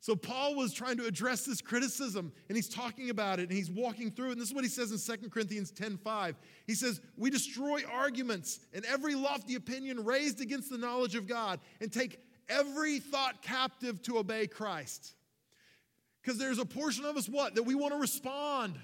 [0.00, 3.70] So Paul was trying to address this criticism and he's talking about it and he's
[3.70, 4.32] walking through it.
[4.32, 6.36] And this is what he says in 2 Corinthians 10:5.
[6.66, 11.60] He says, "We destroy arguments and every lofty opinion raised against the knowledge of God
[11.80, 15.14] and take every thought captive to obey Christ."
[16.22, 17.54] Because there's a portion of us what?
[17.54, 18.78] That we want to respond.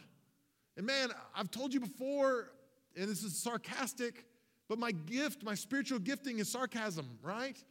[0.76, 2.52] And man, I've told you before,
[2.96, 4.26] and this is sarcastic,
[4.68, 7.62] but my gift, my spiritual gifting is sarcasm, right?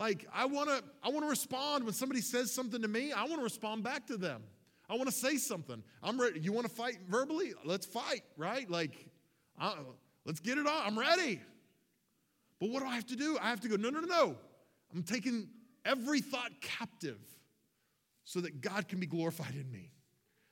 [0.00, 3.24] Like I want to I want to respond when somebody says something to me, I
[3.24, 4.42] want to respond back to them.
[4.88, 5.82] I want to say something.
[6.02, 6.40] I'm ready.
[6.40, 7.52] You want to fight verbally?
[7.66, 8.68] Let's fight, right?
[8.68, 9.06] Like
[9.60, 9.74] uh,
[10.24, 10.82] let's get it on.
[10.86, 11.42] I'm ready.
[12.60, 13.38] But what do I have to do?
[13.40, 14.36] I have to go, no, no, no, no.
[14.92, 15.48] I'm taking
[15.84, 17.20] every thought captive
[18.24, 19.92] so that God can be glorified in me.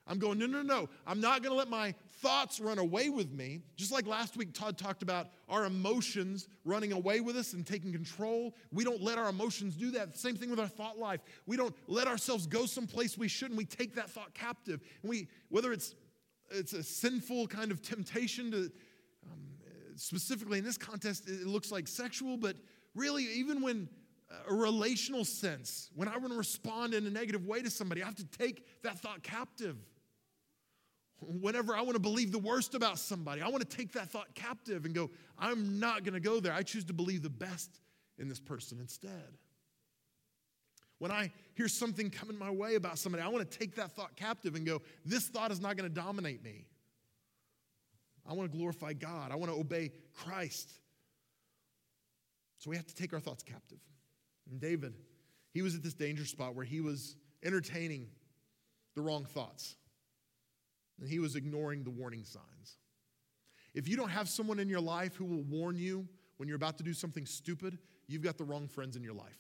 [0.09, 0.89] I'm going, no, no, no.
[1.07, 3.61] I'm not going to let my thoughts run away with me.
[3.77, 7.93] Just like last week, Todd talked about our emotions running away with us and taking
[7.93, 8.55] control.
[8.73, 10.17] We don't let our emotions do that.
[10.17, 11.21] Same thing with our thought life.
[11.47, 13.59] We don't let ourselves go someplace we shouldn't.
[13.59, 14.81] We take that thought captive.
[15.03, 15.95] And we, whether it's
[16.51, 19.41] it's a sinful kind of temptation to, um,
[19.97, 22.57] specifically in this context, it looks like sexual, but
[22.95, 23.89] really, even when
[24.49, 28.07] a relational sense, when I want to respond in a negative way to somebody, I
[28.07, 29.77] have to take that thought captive.
[31.21, 34.35] Whenever I want to believe the worst about somebody, I want to take that thought
[34.35, 36.53] captive and go, I'm not going to go there.
[36.53, 37.81] I choose to believe the best
[38.19, 39.37] in this person instead.
[40.99, 44.17] When I hear something coming my way about somebody, I want to take that thought
[44.17, 46.67] captive and go, this thought is not going to dominate me.
[48.29, 49.33] I want to glorify God.
[49.33, 50.71] I want to obey Christ.
[52.59, 53.79] So we have to take our thoughts captive.
[54.51, 54.95] And David,
[55.53, 58.09] he was at this danger spot where he was entertaining
[58.95, 59.77] the wrong thoughts
[61.01, 62.79] and he was ignoring the warning signs.
[63.75, 66.79] If you don't have someone in your life who will warn you when you're about
[66.79, 69.39] to do something stupid, you've got the wrong friends in your life.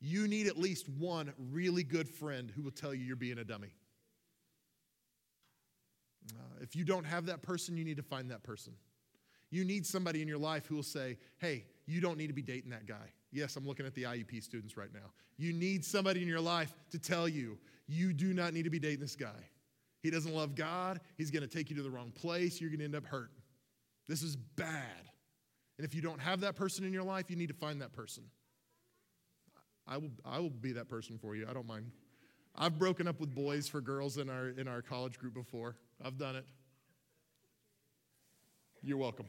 [0.00, 3.44] You need at least one really good friend who will tell you you're being a
[3.44, 3.74] dummy.
[6.30, 8.74] Uh, if you don't have that person, you need to find that person.
[9.50, 12.42] You need somebody in your life who will say, hey, you don't need to be
[12.42, 13.12] dating that guy.
[13.32, 15.12] Yes, I'm looking at the IUP students right now.
[15.36, 18.78] You need somebody in your life to tell you, you do not need to be
[18.78, 19.28] dating this guy.
[20.02, 21.00] He doesn't love God.
[21.16, 22.60] He's going to take you to the wrong place.
[22.60, 23.30] You're going to end up hurt.
[24.08, 25.08] This is bad.
[25.78, 27.92] And if you don't have that person in your life, you need to find that
[27.92, 28.24] person.
[29.86, 31.46] I will, I will be that person for you.
[31.48, 31.90] I don't mind.
[32.54, 35.76] I've broken up with boys for girls in our, in our college group before.
[36.04, 36.44] I've done it.
[38.82, 39.26] You're welcome.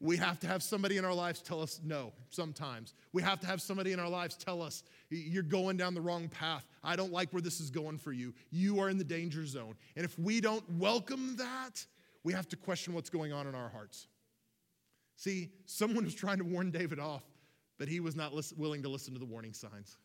[0.00, 2.94] We have to have somebody in our lives tell us no sometimes.
[3.12, 6.28] We have to have somebody in our lives tell us, you're going down the wrong
[6.28, 6.66] path.
[6.82, 8.34] I don't like where this is going for you.
[8.50, 9.76] You are in the danger zone.
[9.96, 11.86] And if we don't welcome that,
[12.22, 14.08] we have to question what's going on in our hearts.
[15.16, 17.22] See, someone was trying to warn David off,
[17.78, 19.98] but he was not listen, willing to listen to the warning signs.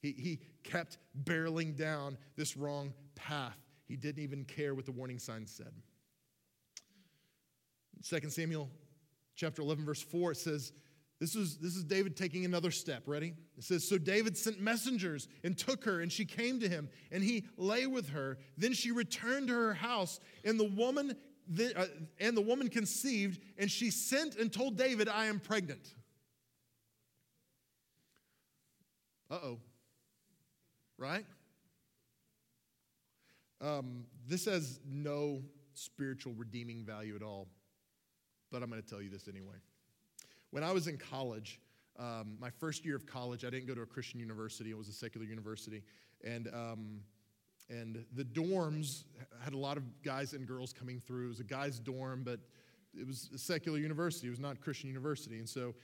[0.00, 3.58] He, he kept barreling down this wrong path.
[3.86, 5.72] He didn't even care what the warning signs said.
[8.08, 8.68] 2 Samuel
[9.36, 10.72] chapter 11, verse 4, it says,
[11.18, 13.04] this is, this is David taking another step.
[13.06, 13.32] Ready?
[13.56, 17.22] It says, So David sent messengers and took her, and she came to him, and
[17.24, 18.38] he lay with her.
[18.58, 21.16] Then she returned to her house, and the woman,
[21.48, 21.86] the, uh,
[22.20, 25.94] and the woman conceived, and she sent and told David, I am pregnant.
[29.30, 29.58] Uh oh.
[30.98, 31.24] Right?
[33.62, 37.48] Um, this has no spiritual redeeming value at all
[38.56, 39.56] but I'm going to tell you this anyway.
[40.50, 41.60] When I was in college,
[41.98, 44.88] um, my first year of college, I didn't go to a Christian university, it was
[44.88, 45.82] a secular university.
[46.24, 47.00] And, um,
[47.68, 49.04] and the dorms
[49.44, 51.26] had a lot of guys and girls coming through.
[51.26, 52.40] It was a guy's dorm, but
[52.98, 55.36] it was a secular university, it was not Christian university.
[55.36, 55.74] And so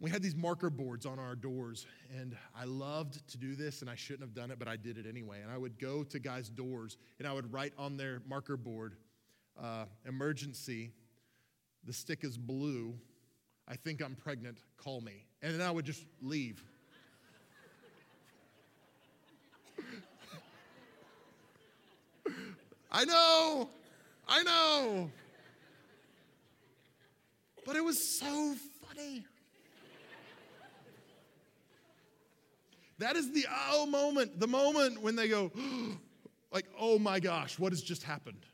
[0.00, 1.86] we had these marker boards on our doors,
[2.18, 4.96] and I loved to do this, and I shouldn't have done it, but I did
[4.96, 5.42] it anyway.
[5.42, 8.96] And I would go to guys' doors, and I would write on their marker board,
[9.62, 10.92] uh, emergency,
[11.84, 12.94] the stick is blue.
[13.68, 14.58] I think I'm pregnant.
[14.76, 15.24] Call me.
[15.40, 16.62] And then I would just leave.
[22.90, 23.68] I know.
[24.28, 25.10] I know.
[27.64, 28.54] But it was so
[28.86, 29.24] funny.
[32.98, 35.50] That is the oh moment, the moment when they go,
[36.52, 38.46] like, oh my gosh, what has just happened?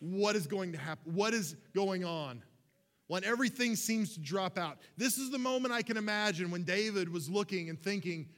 [0.00, 1.14] What is going to happen?
[1.14, 2.42] What is going on?
[3.08, 4.78] when everything seems to drop out.
[4.96, 8.28] This is the moment I can imagine when David was looking and thinking,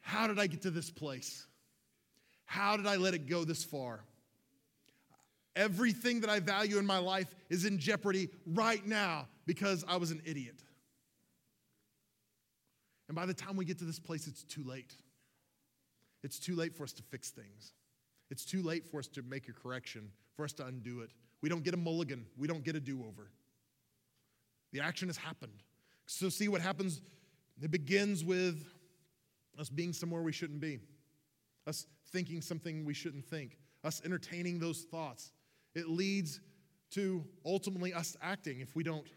[0.00, 1.46] How did I get to this place?
[2.46, 4.00] How did I let it go this far?
[5.54, 10.10] Everything that I value in my life is in jeopardy right now because I was
[10.10, 10.62] an idiot.
[13.08, 14.94] And by the time we get to this place, it's too late.
[16.22, 17.72] It's too late for us to fix things.
[18.30, 21.10] It's too late for us to make a correction, for us to undo it.
[21.42, 23.28] We don't get a mulligan, we don't get a do over.
[24.72, 25.64] The action has happened.
[26.06, 27.02] So, see what happens?
[27.60, 28.64] It begins with
[29.58, 30.78] us being somewhere we shouldn't be,
[31.66, 35.32] us thinking something we shouldn't think, us entertaining those thoughts.
[35.74, 36.38] It leads
[36.92, 39.08] to ultimately us acting if we don't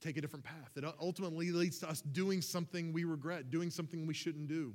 [0.00, 0.70] take a different path.
[0.74, 4.72] It ultimately leads to us doing something we regret, doing something we shouldn't do,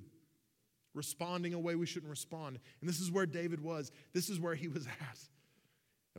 [0.93, 2.59] responding a way we shouldn't respond.
[2.81, 3.91] And this is where David was.
[4.13, 5.19] This is where he was at.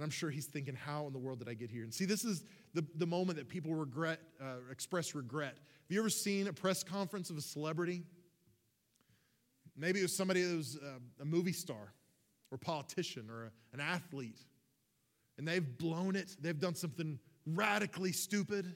[0.01, 1.83] And I'm sure he's thinking, how in the world did I get here?
[1.83, 5.53] And see, this is the, the moment that people regret, uh, express regret.
[5.59, 8.05] Have you ever seen a press conference of a celebrity?
[9.77, 11.93] Maybe it was somebody that was uh, a movie star
[12.51, 14.41] or politician or a, an athlete.
[15.37, 16.35] And they've blown it.
[16.41, 18.75] They've done something radically stupid.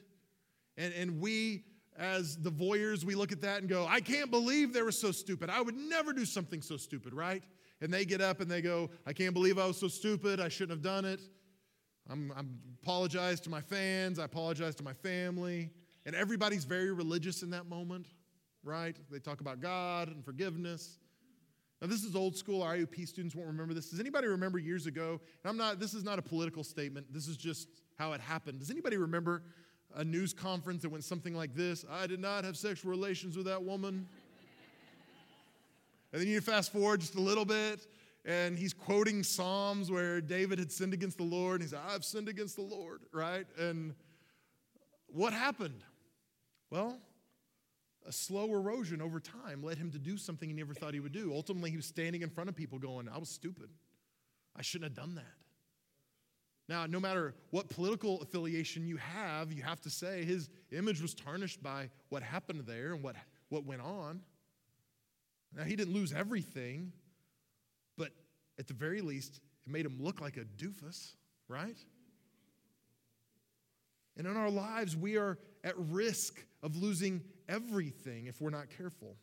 [0.77, 1.63] And, and we,
[1.97, 5.11] as the voyeurs, we look at that and go, I can't believe they were so
[5.11, 5.49] stupid.
[5.49, 7.41] I would never do something so stupid, right?
[7.81, 10.39] And they get up and they go, I can't believe I was so stupid.
[10.39, 11.21] I shouldn't have done it.
[12.09, 14.19] I'm, I'm apologize to my fans.
[14.19, 15.71] I apologize to my family.
[16.05, 18.07] And everybody's very religious in that moment,
[18.63, 18.95] right?
[19.11, 20.99] They talk about God and forgiveness.
[21.81, 22.61] Now, this is old school.
[22.61, 23.89] IUP students won't remember this.
[23.89, 25.19] Does anybody remember years ago?
[25.43, 27.11] And I'm not, this is not a political statement.
[27.11, 28.59] This is just how it happened.
[28.59, 29.43] Does anybody remember
[29.95, 33.45] a news conference that went something like this I did not have sexual relations with
[33.45, 34.07] that woman.
[36.15, 37.87] And then you fast forward just a little bit,
[38.23, 42.05] and he's quoting Psalms where David had sinned against the Lord, and he said, I've
[42.05, 43.45] sinned against the Lord, right?
[43.59, 43.95] And
[45.07, 45.83] what happened?
[46.71, 47.01] Well,
[48.07, 51.11] a slow erosion over time led him to do something he never thought he would
[51.11, 51.33] do.
[51.33, 53.69] Ultimately, he was standing in front of people going, I was stupid.
[54.55, 55.25] I shouldn't have done that.
[56.69, 61.13] Now, no matter what political affiliation you have, you have to say his image was
[61.13, 63.17] tarnished by what happened there and what,
[63.49, 64.21] what went on.
[65.55, 66.91] Now, he didn't lose everything,
[67.97, 68.09] but
[68.59, 71.13] at the very least, it made him look like a doofus,
[71.47, 71.77] right?
[74.17, 79.15] And in our lives, we are at risk of losing everything if we're not careful.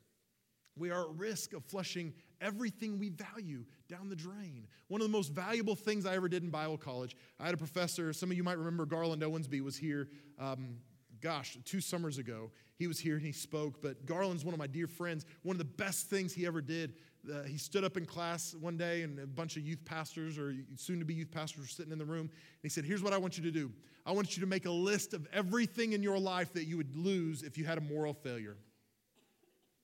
[0.77, 4.67] We are at risk of flushing everything we value down the drain.
[4.89, 7.59] One of the most valuable things I ever did in Bible college, I had a
[7.59, 10.79] professor, some of you might remember Garland Owensby was here, um,
[11.23, 12.51] gosh, two summers ago.
[12.77, 15.25] He was here and he spoke, but Garland's one of my dear friends.
[15.43, 16.95] One of the best things he ever did,
[17.33, 20.55] uh, he stood up in class one day and a bunch of youth pastors or
[20.75, 22.23] soon to be youth pastors were sitting in the room.
[22.23, 23.71] And he said, Here's what I want you to do
[24.05, 26.97] I want you to make a list of everything in your life that you would
[26.97, 28.57] lose if you had a moral failure.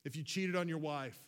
[0.04, 1.18] If you cheated on your wife,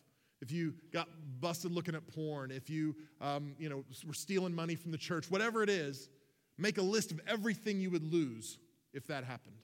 [0.40, 4.74] if you got busted looking at porn, if you, um, you know, were stealing money
[4.74, 6.08] from the church, whatever it is,
[6.56, 8.58] make a list of everything you would lose
[8.92, 9.56] if that happened.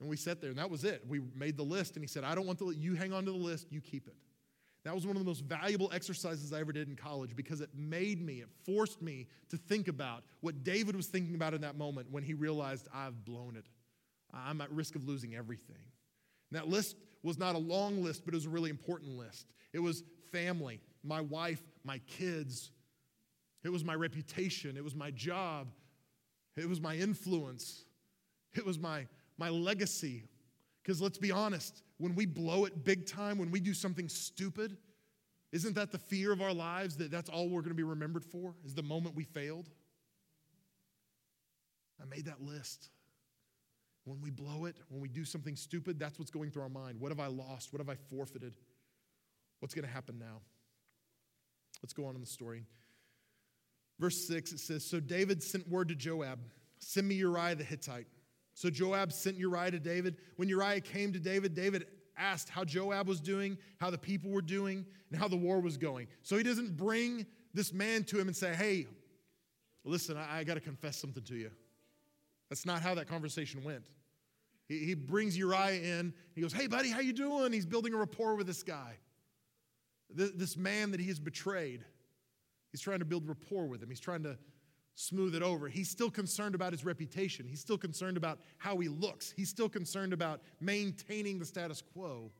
[0.00, 1.02] And we sat there, and that was it.
[1.08, 3.32] We made the list, and he said, I don't want the you hang on to
[3.32, 4.16] the list, you keep it.
[4.84, 7.70] That was one of the most valuable exercises I ever did in college because it
[7.74, 11.76] made me, it forced me to think about what David was thinking about in that
[11.76, 13.66] moment when he realized I've blown it.
[14.32, 15.82] I'm at risk of losing everything.
[16.50, 19.46] And that list was not a long list, but it was a really important list.
[19.72, 22.70] It was family, my wife, my kids.
[23.64, 24.76] It was my reputation.
[24.76, 25.66] It was my job.
[26.56, 27.84] It was my influence.
[28.54, 30.24] It was my, my legacy.
[30.82, 34.76] Because let's be honest, when we blow it big time, when we do something stupid,
[35.52, 38.24] isn't that the fear of our lives that that's all we're going to be remembered
[38.24, 38.54] for?
[38.64, 39.68] Is the moment we failed?
[42.00, 42.90] I made that list.
[44.04, 47.00] When we blow it, when we do something stupid, that's what's going through our mind.
[47.00, 47.72] What have I lost?
[47.72, 48.54] What have I forfeited?
[49.60, 50.42] What's going to happen now?
[51.82, 52.64] Let's go on in the story.
[53.98, 56.38] Verse 6, it says So David sent word to Joab,
[56.78, 58.06] Send me Uriah the Hittite.
[58.56, 60.16] So Joab sent Uriah to David.
[60.36, 61.86] When Uriah came to David, David
[62.16, 65.76] asked how Joab was doing, how the people were doing, and how the war was
[65.76, 66.06] going.
[66.22, 68.86] So he doesn't bring this man to him and say, Hey,
[69.84, 71.50] listen, I, I got to confess something to you.
[72.48, 73.84] That's not how that conversation went.
[74.70, 76.14] He, he brings Uriah in.
[76.34, 77.52] He goes, Hey, buddy, how you doing?
[77.52, 78.96] He's building a rapport with this guy,
[80.08, 81.84] this, this man that he has betrayed.
[82.72, 83.90] He's trying to build rapport with him.
[83.90, 84.38] He's trying to
[84.96, 85.68] smooth it over.
[85.68, 87.46] He's still concerned about his reputation.
[87.46, 89.32] He's still concerned about how he looks.
[89.36, 92.32] He's still concerned about maintaining the status quo.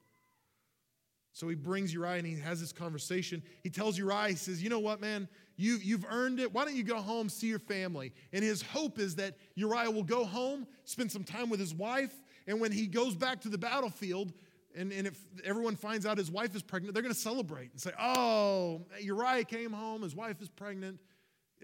[1.33, 3.43] So he brings Uriah and he has this conversation.
[3.63, 5.29] He tells Uriah, he says, You know what, man?
[5.57, 6.53] You, you've earned it.
[6.53, 8.13] Why don't you go home, see your family?
[8.33, 12.15] And his hope is that Uriah will go home, spend some time with his wife,
[12.47, 14.33] and when he goes back to the battlefield,
[14.75, 17.81] and, and if everyone finds out his wife is pregnant, they're going to celebrate and
[17.81, 20.99] say, Oh, Uriah came home, his wife is pregnant.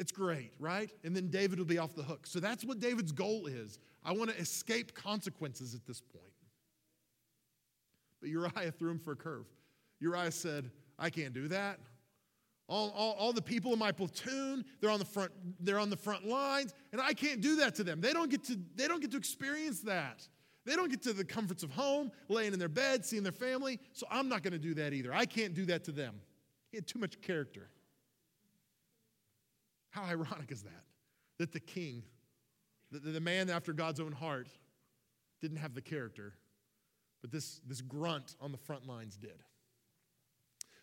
[0.03, 0.91] It's great, right?
[1.05, 2.27] And then David will be off the hook.
[2.27, 3.79] So that's what David's goal is.
[4.05, 6.25] I want to escape consequences at this point.
[8.21, 9.47] But Uriah threw him for a curve.
[10.01, 11.79] Uriah said, I can't do that.
[12.69, 15.31] All, all, all, the people in my platoon, they're on the front,
[15.61, 18.01] they're on the front lines, and I can't do that to them.
[18.01, 20.27] They don't get to, they don't get to experience that.
[20.67, 23.79] They don't get to the comforts of home, laying in their bed, seeing their family.
[23.93, 25.15] So I'm not going to do that either.
[25.15, 26.17] I can't do that to them.
[26.73, 27.69] He had too much character.
[29.93, 30.85] How ironic is that?
[31.39, 32.03] That the king,
[32.91, 34.49] the, the man after God's own heart,
[35.41, 36.35] didn't have the character,
[37.21, 39.43] but this, this grunt on the front lines did.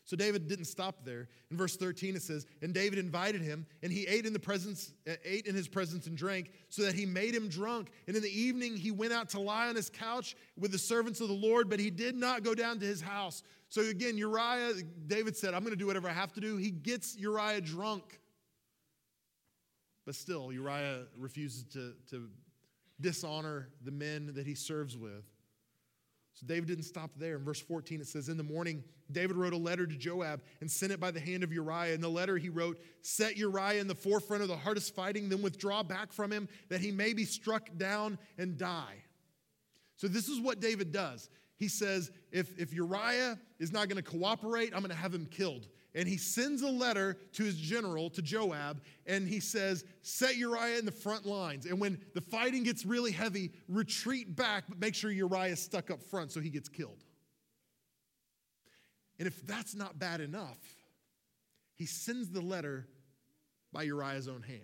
[0.10, 1.28] So David didn't stop there.
[1.52, 4.92] In verse 13 it says, "And David invited him, and he ate in the presence
[5.08, 7.92] uh, ate in his presence and drank, so that he made him drunk.
[8.08, 11.22] And in the evening he went out to lie on his couch with the servants
[11.22, 14.74] of the Lord, but he did not go down to his house." So again, Uriah,
[15.06, 18.20] David said, "I'm going to do whatever I have to do." He gets Uriah drunk.
[20.06, 22.30] But still, Uriah refuses to, to
[23.00, 25.26] dishonor the men that he serves with.
[26.34, 27.36] So David didn't stop there.
[27.36, 30.72] In verse 14, it says, In the morning, David wrote a letter to Joab and
[30.72, 31.94] sent it by the hand of Uriah.
[31.94, 35.42] In the letter, he wrote, Set Uriah in the forefront of the hardest fighting, then
[35.42, 39.04] withdraw back from him, that he may be struck down and die.
[39.98, 41.30] So, this is what David does.
[41.58, 45.26] He says, If, if Uriah is not going to cooperate, I'm going to have him
[45.26, 50.38] killed and he sends a letter to his general, to Joab, and he says, Set
[50.38, 51.66] Uriah in the front lines.
[51.66, 55.90] And when the fighting gets really heavy, retreat back, but make sure Uriah is stuck
[55.90, 57.04] up front so he gets killed.
[59.18, 60.60] And if that's not bad enough,
[61.76, 62.88] he sends the letter
[63.74, 64.62] by Uriah's own hand.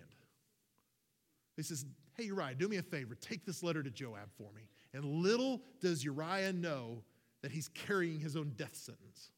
[1.56, 3.14] He says, Hey, Uriah, do me a favor.
[3.14, 4.68] Take this letter to Joab for me.
[4.94, 7.02] And little does Uriah know
[7.42, 9.30] that he's carrying his own death sentence.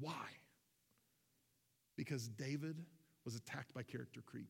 [0.00, 0.12] Why?
[1.96, 2.84] Because David
[3.24, 4.48] was attacked by character creep.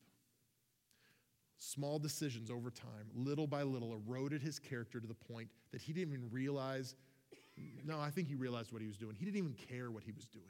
[1.59, 5.93] Small decisions over time, little by little, eroded his character to the point that he
[5.93, 6.95] didn't even realize.
[7.85, 9.17] No, I think he realized what he was doing.
[9.17, 10.45] He didn't even care what he was doing.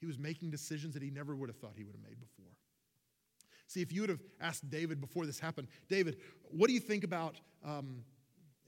[0.00, 2.52] He was making decisions that he never would have thought he would have made before.
[3.66, 6.16] See, if you would have asked David before this happened, David,
[6.50, 8.04] what do you think about um,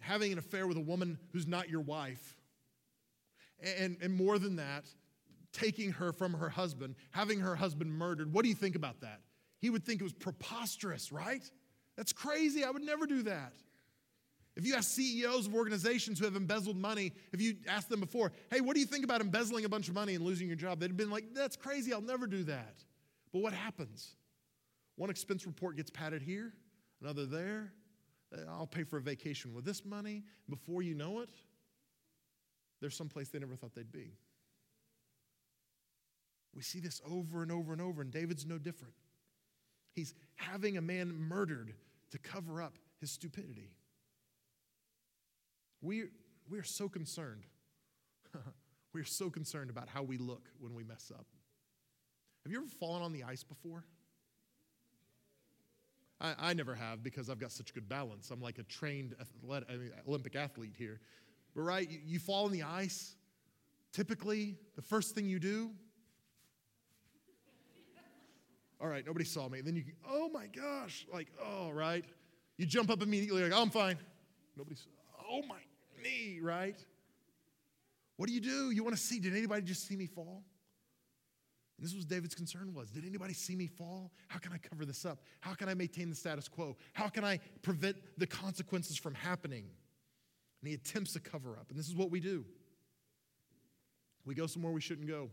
[0.00, 2.36] having an affair with a woman who's not your wife?
[3.78, 4.84] And, and more than that,
[5.54, 8.32] taking her from her husband, having her husband murdered.
[8.32, 9.20] What do you think about that?
[9.60, 11.42] He would think it was preposterous, right?
[11.96, 12.64] That's crazy.
[12.64, 13.54] I would never do that.
[14.56, 18.30] If you ask CEOs of organizations who have embezzled money, if you asked them before,
[18.50, 20.78] hey, what do you think about embezzling a bunch of money and losing your job?
[20.78, 21.92] They'd have been like, that's crazy.
[21.92, 22.74] I'll never do that.
[23.32, 24.14] But what happens?
[24.96, 26.52] One expense report gets padded here,
[27.02, 27.72] another there.
[28.32, 30.22] Uh, I'll pay for a vacation with this money.
[30.48, 31.30] Before you know it,
[32.80, 34.12] there's some place they never thought they'd be.
[36.54, 38.94] We see this over and over and over, and David's no different.
[39.92, 41.74] He's having a man murdered
[42.10, 43.70] to cover up his stupidity.
[45.82, 46.04] We,
[46.48, 47.44] we are so concerned.
[48.92, 51.26] we are so concerned about how we look when we mess up.
[52.44, 53.84] Have you ever fallen on the ice before?
[56.20, 58.30] I, I never have because I've got such good balance.
[58.30, 61.00] I'm like a trained athletic, I mean, Olympic athlete here.
[61.54, 63.16] But right, you, you fall on the ice.
[63.92, 65.70] Typically, the first thing you do
[68.84, 69.60] all right, nobody saw me.
[69.60, 72.04] And then you, oh my gosh, like, oh, right?
[72.58, 73.96] You jump up immediately, like, oh, I'm fine.
[74.58, 74.90] Nobody saw,
[75.26, 75.56] oh my
[76.02, 76.78] knee, right?
[78.18, 78.72] What do you do?
[78.72, 80.44] You want to see, did anybody just see me fall?
[81.78, 84.12] And this was David's concern was, did anybody see me fall?
[84.28, 85.22] How can I cover this up?
[85.40, 86.76] How can I maintain the status quo?
[86.92, 89.64] How can I prevent the consequences from happening?
[90.60, 91.70] And he attempts to cover up.
[91.70, 92.44] And this is what we do.
[94.26, 95.30] We go somewhere we shouldn't go.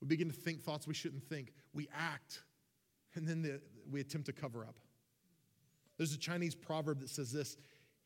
[0.00, 1.52] We begin to think thoughts we shouldn't think.
[1.74, 2.42] We act
[3.18, 3.60] and then the,
[3.90, 4.76] we attempt to cover up.
[5.98, 7.56] There's a Chinese proverb that says this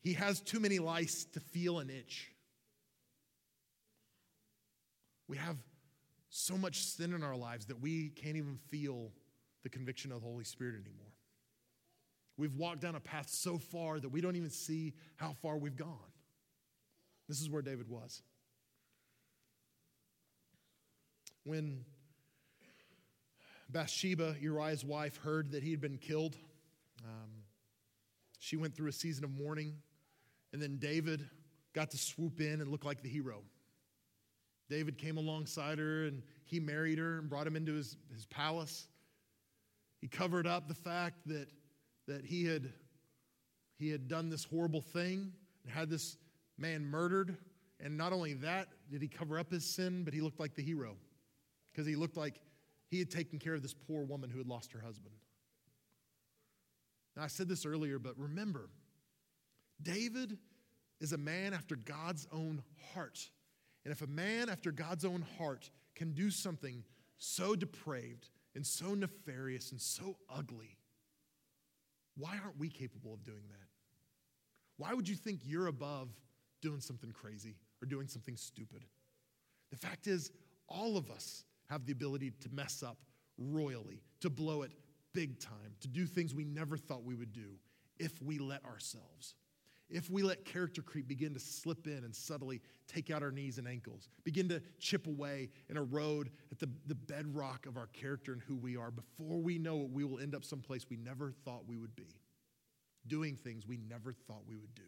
[0.01, 2.31] He has too many lice to feel an itch.
[5.29, 5.57] We have
[6.29, 9.11] so much sin in our lives that we can't even feel
[9.61, 11.13] the conviction of the Holy Spirit anymore.
[12.35, 15.75] We've walked down a path so far that we don't even see how far we've
[15.75, 16.11] gone.
[17.29, 18.23] This is where David was.
[21.45, 21.85] When
[23.73, 26.37] Bathsheba, Uriah's wife, heard that he had been killed.
[27.03, 27.29] Um,
[28.39, 29.73] she went through a season of mourning,
[30.53, 31.27] and then David
[31.73, 33.41] got to swoop in and look like the hero.
[34.69, 38.87] David came alongside her and he married her and brought him into his, his palace.
[40.01, 41.47] He covered up the fact that,
[42.07, 42.71] that he, had,
[43.77, 45.31] he had done this horrible thing
[45.63, 46.17] and had this
[46.57, 47.37] man murdered.
[47.79, 50.63] And not only that, did he cover up his sin, but he looked like the
[50.63, 50.95] hero
[51.71, 52.39] because he looked like
[52.93, 55.15] he had taken care of this poor woman who had lost her husband.
[57.17, 58.69] Now, I said this earlier, but remember,
[59.81, 60.37] David
[61.01, 62.61] is a man after God's own
[62.93, 63.19] heart.
[63.83, 66.83] And if a man after God's own heart can do something
[67.17, 70.77] so depraved and so nefarious and so ugly,
[72.15, 73.67] why aren't we capable of doing that?
[74.77, 76.09] Why would you think you're above
[76.61, 78.85] doing something crazy or doing something stupid?
[79.71, 80.31] The fact is,
[80.69, 82.97] all of us have the ability to mess up
[83.37, 84.71] royally, to blow it
[85.13, 87.57] big time, to do things we never thought we would do
[87.99, 89.35] if we let ourselves.
[89.89, 93.57] If we let character creep begin to slip in and subtly take out our knees
[93.57, 98.33] and ankles, begin to chip away and erode at the, the bedrock of our character
[98.33, 101.31] and who we are, before we know it, we will end up someplace we never
[101.43, 102.15] thought we would be,
[103.07, 104.83] doing things we never thought we would do.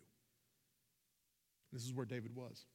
[1.74, 2.66] This is where David was.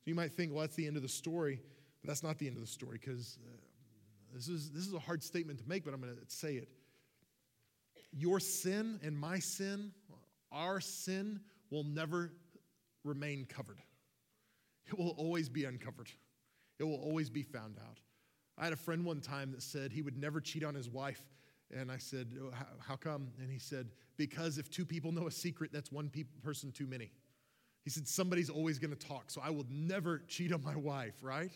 [0.00, 1.60] So you might think, well, that's the end of the story,
[2.02, 3.56] but that's not the end of the story because uh,
[4.34, 6.68] this, is, this is a hard statement to make, but I'm going to say it.
[8.12, 9.92] Your sin and my sin,
[10.50, 11.40] our sin,
[11.70, 12.32] will never
[13.04, 13.78] remain covered.
[14.86, 16.10] It will always be uncovered,
[16.78, 17.98] it will always be found out.
[18.58, 21.22] I had a friend one time that said he would never cheat on his wife.
[21.74, 23.28] And I said, oh, How come?
[23.40, 26.86] And he said, Because if two people know a secret, that's one pe- person too
[26.86, 27.10] many.
[27.84, 31.14] He said, Somebody's always going to talk, so I will never cheat on my wife,
[31.22, 31.52] right?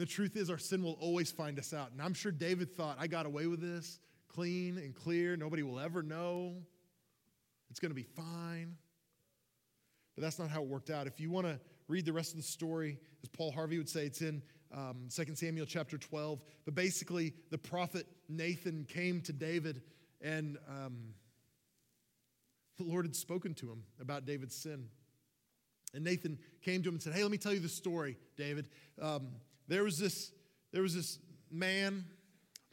[0.00, 1.92] The truth is, our sin will always find us out.
[1.92, 3.98] And I'm sure David thought, I got away with this
[4.28, 5.36] clean and clear.
[5.36, 6.54] Nobody will ever know.
[7.68, 8.76] It's going to be fine.
[10.16, 11.06] But that's not how it worked out.
[11.06, 14.06] If you want to read the rest of the story, as Paul Harvey would say,
[14.06, 14.40] it's in
[14.74, 16.40] um, 2 Samuel chapter 12.
[16.64, 19.82] But basically, the prophet Nathan came to David,
[20.22, 20.96] and um,
[22.78, 24.86] the Lord had spoken to him about David's sin.
[25.92, 28.70] And Nathan came to him and said, Hey, let me tell you the story, David.
[28.98, 29.28] Um,
[29.70, 30.32] there was this,
[30.72, 31.18] there was this
[31.50, 32.04] man,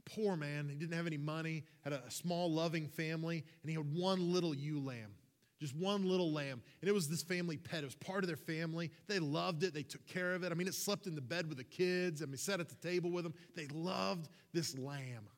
[0.04, 0.68] poor man.
[0.68, 4.56] He didn't have any money, had a small, loving family, and he had one little
[4.56, 5.12] ewe lamb.
[5.60, 6.62] Just one little lamb.
[6.82, 7.82] And it was this family pet.
[7.82, 8.92] It was part of their family.
[9.08, 9.74] They loved it.
[9.74, 10.52] They took care of it.
[10.52, 12.22] I mean, it slept in the bed with the kids.
[12.22, 13.34] I mean, sat at the table with them.
[13.56, 15.30] They loved this lamb.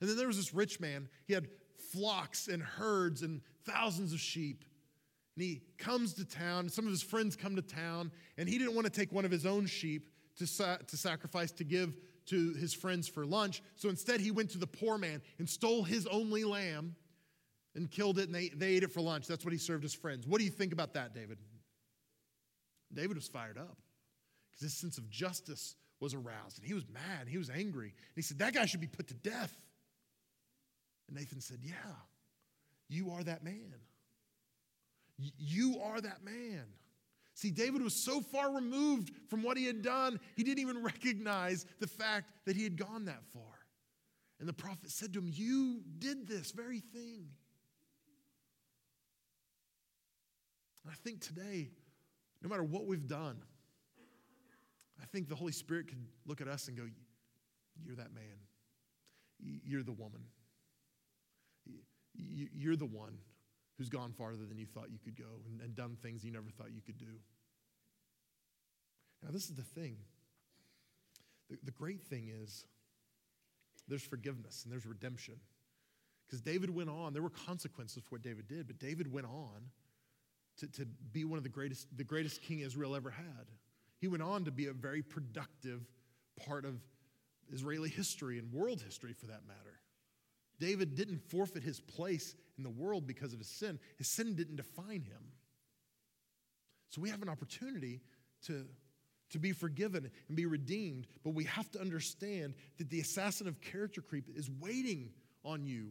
[0.00, 1.08] And then there was this rich man.
[1.26, 1.48] He had
[1.92, 4.64] flocks and herds and thousands of sheep.
[5.34, 6.68] And he comes to town.
[6.68, 9.30] Some of his friends come to town, and he didn't want to take one of
[9.30, 10.06] his own sheep
[10.36, 13.62] to, sa- to sacrifice to give to his friends for lunch.
[13.76, 16.96] So instead, he went to the poor man and stole his only lamb
[17.74, 19.26] and killed it, and they, they ate it for lunch.
[19.26, 20.26] That's what he served his friends.
[20.26, 21.38] What do you think about that, David?
[22.92, 23.76] David was fired up
[24.50, 27.22] because his sense of justice was aroused, and he was mad.
[27.22, 27.88] and He was angry.
[27.88, 29.54] And he said, That guy should be put to death.
[31.08, 31.74] And Nathan said, Yeah,
[32.88, 33.74] you are that man.
[35.18, 36.64] You are that man.
[37.36, 41.66] See, David was so far removed from what he had done, he didn't even recognize
[41.80, 43.42] the fact that he had gone that far.
[44.40, 47.28] And the prophet said to him, You did this very thing.
[50.82, 51.68] And I think today,
[52.42, 53.42] no matter what we've done,
[55.00, 56.84] I think the Holy Spirit could look at us and go,
[57.84, 58.38] You're that man.
[59.62, 60.22] You're the woman.
[62.14, 63.18] You're the one
[63.76, 66.50] who's gone farther than you thought you could go and, and done things you never
[66.56, 67.20] thought you could do.
[69.22, 69.96] Now, this is the thing.
[71.50, 72.64] The, the great thing is
[73.88, 75.34] there's forgiveness and there's redemption.
[76.26, 79.70] Because David went on, there were consequences for what David did, but David went on
[80.58, 83.46] to, to be one of the greatest, the greatest king Israel ever had.
[84.00, 85.82] He went on to be a very productive
[86.44, 86.80] part of
[87.52, 89.78] Israeli history and world history for that matter.
[90.58, 93.78] David didn't forfeit his place in the world because of his sin.
[93.98, 95.32] His sin didn't define him.
[96.88, 98.00] So we have an opportunity
[98.46, 98.64] to,
[99.30, 103.60] to be forgiven and be redeemed, but we have to understand that the assassin of
[103.60, 105.10] character creep is waiting
[105.44, 105.90] on you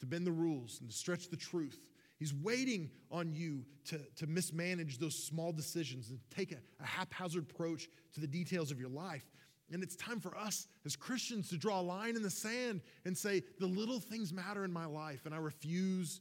[0.00, 1.78] to bend the rules and to stretch the truth.
[2.18, 7.46] He's waiting on you to, to mismanage those small decisions and take a, a haphazard
[7.50, 9.24] approach to the details of your life.
[9.72, 13.16] And it's time for us as Christians to draw a line in the sand and
[13.16, 16.20] say, the little things matter in my life, and I refuse,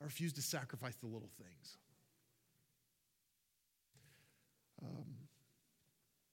[0.00, 1.78] I refuse to sacrifice the little things.
[4.82, 5.06] Um,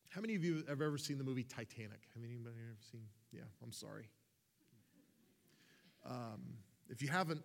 [0.09, 2.01] how many of you have ever seen the movie Titanic?
[2.13, 3.05] Have anybody ever seen?
[3.31, 4.09] Yeah, I'm sorry.
[6.05, 6.41] Um,
[6.89, 7.41] if you haven't,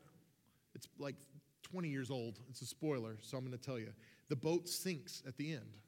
[0.74, 1.14] it's like
[1.62, 2.40] 20 years old.
[2.50, 3.92] It's a spoiler, so I'm going to tell you.
[4.28, 5.78] The boat sinks at the end.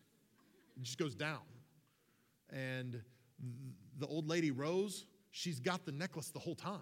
[0.77, 1.41] It just goes down.
[2.53, 3.01] And
[3.99, 6.81] the old lady, Rose, she's got the necklace the whole time.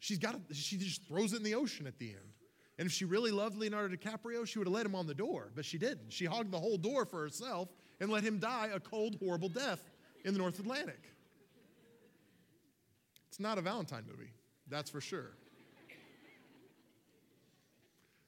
[0.00, 2.32] She's got it, she just throws it in the ocean at the end.
[2.78, 5.52] And if she really loved Leonardo DiCaprio, she would have let him on the door,
[5.54, 6.12] but she didn't.
[6.12, 7.68] She hogged the whole door for herself
[8.00, 9.90] and let him die a cold, horrible death
[10.24, 11.10] in the North Atlantic.
[13.28, 14.32] It's not a Valentine movie,
[14.68, 15.36] that's for sure.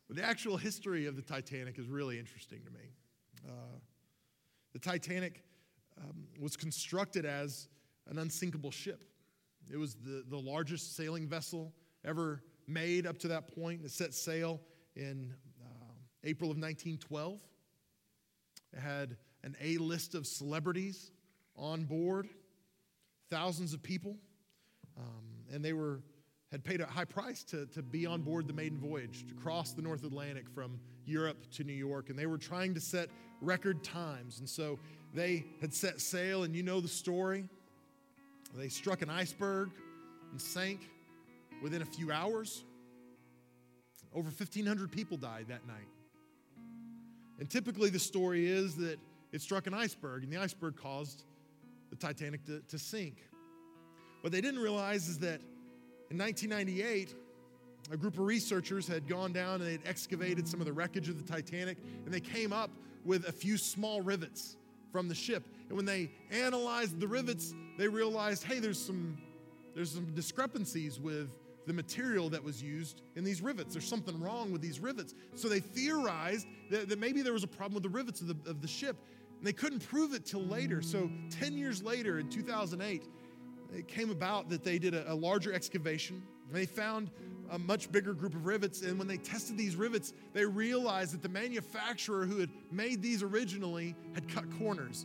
[0.07, 2.91] But the actual history of the Titanic is really interesting to me.
[3.49, 3.79] Uh,
[4.73, 5.43] the Titanic
[6.03, 7.69] um, was constructed as
[8.09, 9.05] an unsinkable ship.
[9.73, 11.73] It was the, the largest sailing vessel
[12.05, 13.83] ever made up to that point.
[13.85, 14.61] It set sail
[14.97, 15.33] in
[15.63, 15.93] uh,
[16.25, 17.41] April of 1912.
[18.73, 21.13] It had an A list of celebrities
[21.57, 22.29] on board,
[23.31, 24.17] thousands of people,
[24.99, 26.01] um, and they were
[26.55, 29.73] had paid a high price to, to be on board the maiden voyage to cross
[29.73, 33.09] the North Atlantic from Europe to New York, and they were trying to set
[33.41, 34.39] record times.
[34.39, 34.79] And so
[35.15, 37.45] they had set sail, and you know the story.
[38.55, 39.71] They struck an iceberg
[40.33, 40.91] and sank
[41.63, 42.65] within a few hours.
[44.13, 45.89] Over 1,500 people died that night.
[47.39, 48.99] And typically, the story is that
[49.33, 51.25] it struck an iceberg, and the iceberg caused
[51.91, 53.17] the Titanic to, to sink.
[54.21, 55.41] What they didn't realize is that
[56.11, 57.15] in 1998,
[57.93, 61.25] a group of researchers had gone down and they'd excavated some of the wreckage of
[61.25, 62.71] the Titanic, and they came up
[63.05, 64.57] with a few small rivets
[64.95, 65.43] from the ship.
[65.69, 69.19] And when they analyzed the rivets, they realized, hey, there's some
[69.75, 71.31] there's some discrepancies with
[71.67, 73.75] the material that was used in these rivets.
[73.75, 75.13] There's something wrong with these rivets.
[75.35, 78.49] So they theorized that, that maybe there was a problem with the rivets of the,
[78.49, 78.97] of the ship.
[79.39, 80.81] And they couldn't prove it till later.
[80.81, 83.03] So 10 years later, in 2008,
[83.75, 86.23] it came about that they did a, a larger excavation.
[86.55, 87.11] They found
[87.51, 88.83] a much bigger group of rivets.
[88.83, 93.23] And when they tested these rivets, they realized that the manufacturer who had made these
[93.23, 95.05] originally had cut corners.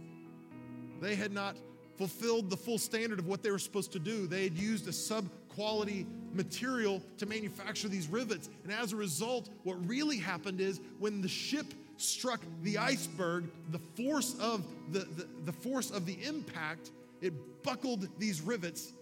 [1.02, 1.58] They had not
[1.98, 4.28] fulfilled the full standard of what they were supposed to do.
[4.28, 8.50] They had used a sub quality material to manufacture these rivets.
[8.64, 11.66] And as a result, what really happened is when the ship
[11.98, 16.92] struck the iceberg, the force of the, the, the force of the impact,
[17.22, 18.94] it buckled these rivets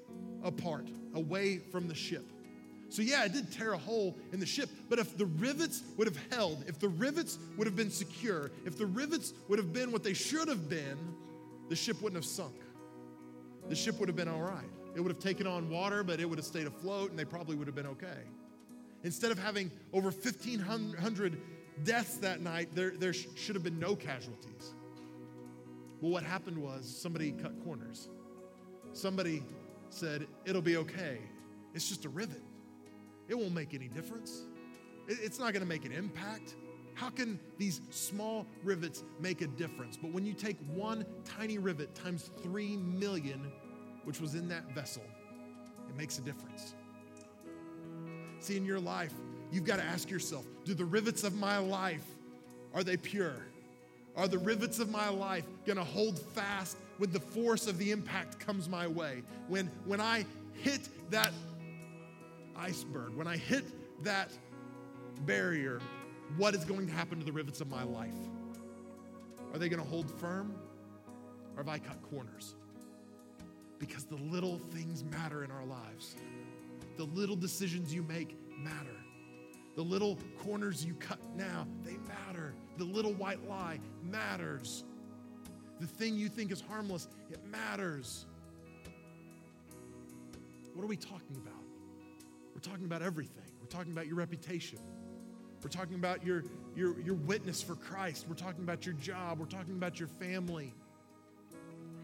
[0.44, 2.32] apart, away from the ship.
[2.90, 6.08] So, yeah, it did tear a hole in the ship, but if the rivets would
[6.08, 9.92] have held, if the rivets would have been secure, if the rivets would have been
[9.92, 10.98] what they should have been,
[11.70, 12.56] the ship wouldn't have sunk.
[13.68, 14.70] The ship would have been all right.
[14.96, 17.56] It would have taken on water, but it would have stayed afloat and they probably
[17.56, 18.24] would have been okay.
[19.04, 21.38] Instead of having over 1,500
[21.84, 24.74] deaths that night, there, there should have been no casualties.
[26.02, 28.10] Well, what happened was somebody cut corners.
[28.94, 29.44] Somebody
[29.90, 31.20] said, It'll be okay.
[31.74, 32.42] It's just a rivet.
[33.28, 34.44] It won't make any difference.
[35.08, 36.56] It's not going to make an impact.
[36.94, 39.98] How can these small rivets make a difference?
[39.98, 43.52] But when you take one tiny rivet times three million,
[44.04, 45.04] which was in that vessel,
[45.88, 46.74] it makes a difference.
[48.40, 49.14] See, in your life,
[49.52, 52.06] you've got to ask yourself do the rivets of my life,
[52.74, 53.46] are they pure?
[54.16, 57.92] Are the rivets of my life going to hold fast when the force of the
[57.92, 59.22] impact comes my way?
[59.48, 61.32] When, when I hit that
[62.58, 63.66] iceberg, when I hit
[64.04, 64.32] that
[65.26, 65.80] barrier,
[66.38, 68.18] what is going to happen to the rivets of my life?
[69.54, 70.54] Are they going to hold firm
[71.56, 72.56] or have I cut corners?
[73.80, 76.16] Because the little things matter in our lives.
[76.98, 78.98] The little decisions you make matter.
[79.76, 82.56] The little corners you cut now, they matter.
[82.78, 84.84] The little white lie matters.
[85.80, 88.26] The thing you think is harmless, it matters.
[90.74, 91.54] What are we talking about?
[92.58, 93.44] We're talking about everything.
[93.62, 94.80] We're talking about your reputation.
[95.64, 96.44] We're talking about your,
[96.76, 98.26] your, your witness for Christ.
[98.28, 99.38] We're talking about your job.
[99.38, 100.74] We're talking about your family.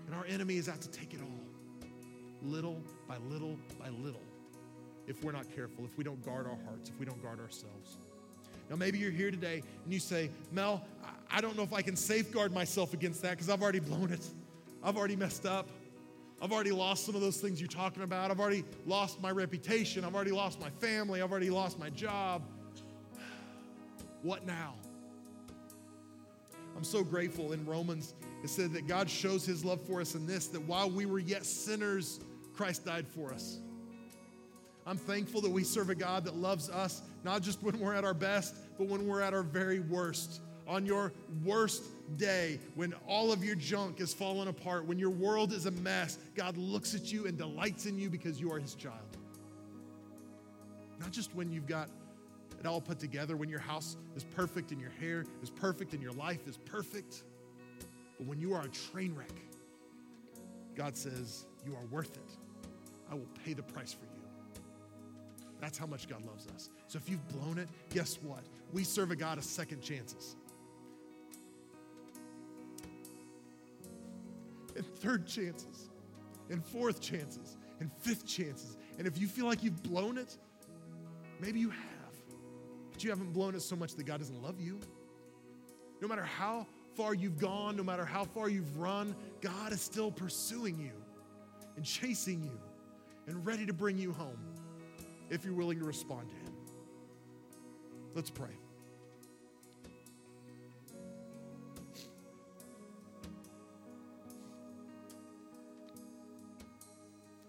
[0.06, 1.88] And our enemy is out to take it all,
[2.43, 4.22] little by little by little
[5.08, 7.97] if we're not careful, if we don't guard our hearts, if we don't guard ourselves.
[8.70, 10.86] Now, maybe you're here today and you say, Mel,
[11.32, 14.24] I don't know if I can safeguard myself against that because I've already blown it.
[14.84, 15.68] I've already messed up.
[16.43, 18.29] I've already lost some of those things you're talking about.
[18.29, 20.03] I've already lost my reputation.
[20.03, 21.21] I've already lost my family.
[21.21, 22.43] I've already lost my job.
[24.23, 24.73] What now?
[26.75, 28.13] I'm so grateful in Romans,
[28.43, 31.19] it said that God shows his love for us in this that while we were
[31.19, 32.19] yet sinners,
[32.53, 33.59] Christ died for us.
[34.85, 38.03] I'm thankful that we serve a God that loves us, not just when we're at
[38.03, 40.41] our best, but when we're at our very worst.
[40.68, 41.11] On your
[41.43, 41.84] worst
[42.18, 46.18] day, when all of your junk is falling apart, when your world is a mess,
[46.36, 49.18] God looks at you and delights in you because you are his child.
[50.99, 51.89] Not just when you've got
[52.59, 56.01] it all put together, when your house is perfect and your hair is perfect and
[56.01, 57.24] your life is perfect.
[58.18, 59.34] But when you are a train wreck,
[60.76, 62.38] God says, You are worth it.
[63.11, 64.24] I will pay the price for you.
[65.59, 66.70] That's how much God loves us.
[66.88, 68.43] So if you've blown it, guess what?
[68.72, 70.36] We serve a God of second chances.
[74.76, 75.89] And third chances,
[76.49, 78.78] and fourth chances, and fifth chances.
[78.97, 80.38] And if you feel like you've blown it,
[81.39, 82.15] maybe you have,
[82.91, 84.80] but you haven't blown it so much that God doesn't love you.
[86.01, 86.65] No matter how
[86.95, 90.91] far you've gone, no matter how far you've run, God is still pursuing you
[91.76, 92.59] and chasing you
[93.28, 94.39] and ready to bring you home
[95.30, 96.53] if you're willing to respond to Him.
[98.15, 98.62] Let's pray.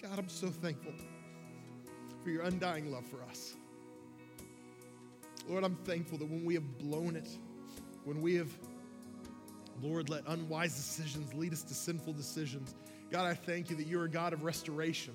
[0.05, 0.93] God, I'm so thankful
[2.23, 3.55] for your undying love for us.
[5.49, 7.27] Lord, I'm thankful that when we have blown it,
[8.05, 8.51] when we have,
[9.81, 12.75] Lord, let unwise decisions lead us to sinful decisions,
[13.11, 15.15] God, I thank you that you're a God of restoration.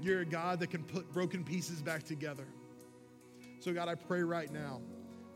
[0.00, 2.46] You're a God that can put broken pieces back together.
[3.60, 4.80] So, God, I pray right now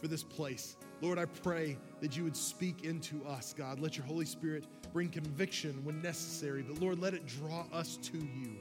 [0.00, 0.78] for this place.
[1.02, 3.80] Lord, I pray that you would speak into us, God.
[3.80, 8.18] Let your Holy Spirit bring conviction when necessary, but Lord, let it draw us to
[8.18, 8.56] you.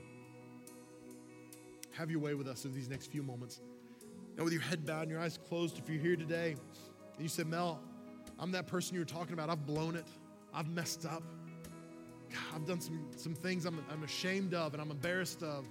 [1.92, 3.62] Have your way with us in these next few moments.
[4.38, 6.56] Now, with your head bowed and your eyes closed, if you're here today
[7.14, 7.80] and you said, Mel,
[8.40, 10.08] I'm that person you were talking about, I've blown it,
[10.52, 11.22] I've messed up.
[12.56, 15.68] I've done some, some things I'm, I'm ashamed of and I'm embarrassed of,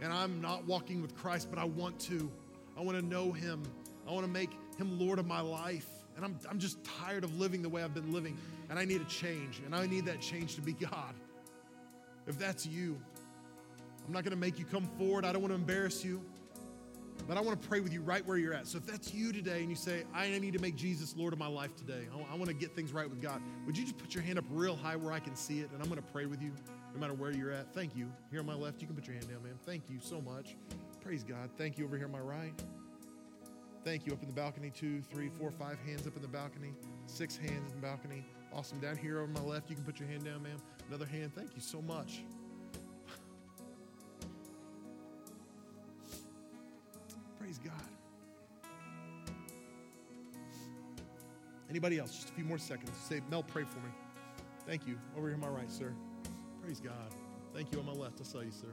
[0.00, 2.28] and I'm not walking with Christ, but I want to.
[2.76, 3.62] I want to know Him.
[4.08, 5.97] I want to make Him Lord of my life.
[6.18, 8.36] And I'm, I'm just tired of living the way I've been living,
[8.68, 11.14] and I need a change, and I need that change to be God.
[12.26, 13.00] If that's you,
[14.04, 15.24] I'm not going to make you come forward.
[15.24, 16.20] I don't want to embarrass you.
[17.28, 18.66] But I want to pray with you right where you're at.
[18.66, 21.38] So if that's you today and you say, I need to make Jesus Lord of
[21.38, 24.14] my life today, I, want to get things right with God, would you just put
[24.14, 25.70] your hand up real high where I can see it?
[25.72, 26.52] And I'm going to pray with you
[26.94, 27.72] no matter where you're at.
[27.74, 28.10] Thank you.
[28.30, 29.58] Here on my left, you can put your hand down, man.
[29.64, 30.56] Thank you so much.
[31.00, 31.50] Praise God.
[31.56, 32.54] Thank you over here on my right.
[33.84, 36.72] Thank you up in the balcony, two, three, four, five hands up in the balcony,
[37.06, 38.24] six hands in the balcony.
[38.52, 38.78] Awesome.
[38.80, 40.60] Down here over my left, you can put your hand down, ma'am.
[40.88, 41.32] Another hand.
[41.34, 42.22] Thank you so much.
[47.38, 47.72] Praise God.
[51.70, 52.14] Anybody else?
[52.14, 52.90] Just a few more seconds.
[53.08, 53.90] Say, Mel, pray for me.
[54.66, 54.98] Thank you.
[55.16, 55.92] Over here on my right, sir.
[56.62, 57.14] Praise God.
[57.54, 58.20] Thank you on my left.
[58.20, 58.68] I saw you, sir.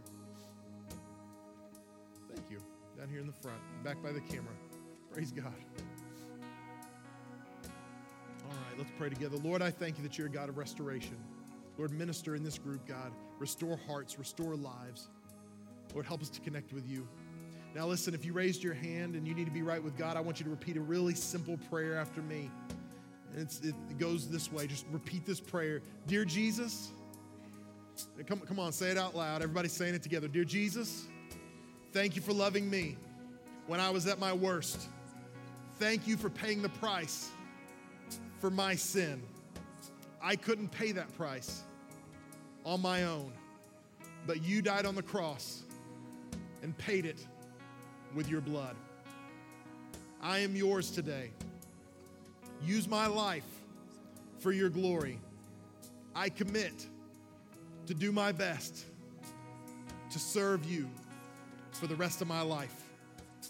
[2.33, 2.59] Thank you.
[2.97, 4.53] Down here in the front, back by the camera.
[5.15, 5.45] Praise God.
[8.43, 9.37] All right, let's pray together.
[9.37, 11.15] Lord, I thank you that you're a God of restoration.
[11.77, 13.13] Lord, minister in this group, God.
[13.39, 15.07] Restore hearts, restore lives.
[15.93, 17.07] Lord, help us to connect with you.
[17.73, 20.17] Now, listen, if you raised your hand and you need to be right with God,
[20.17, 22.51] I want you to repeat a really simple prayer after me.
[23.37, 24.67] And it goes this way.
[24.67, 26.91] Just repeat this prayer Dear Jesus,
[28.27, 29.41] come, come on, say it out loud.
[29.41, 30.27] Everybody's saying it together.
[30.27, 31.07] Dear Jesus,
[31.93, 32.97] thank you for loving me
[33.67, 34.89] when I was at my worst.
[35.77, 37.29] Thank you for paying the price
[38.39, 39.21] for my sin.
[40.21, 41.63] I couldn't pay that price
[42.63, 43.31] on my own,
[44.25, 45.63] but you died on the cross
[46.63, 47.27] and paid it
[48.15, 48.75] with your blood.
[50.21, 51.31] I am yours today.
[52.63, 53.43] Use my life
[54.39, 55.19] for your glory.
[56.15, 56.87] I commit
[57.85, 58.85] to do my best
[60.11, 60.89] to serve you
[61.73, 62.83] for the rest of my life.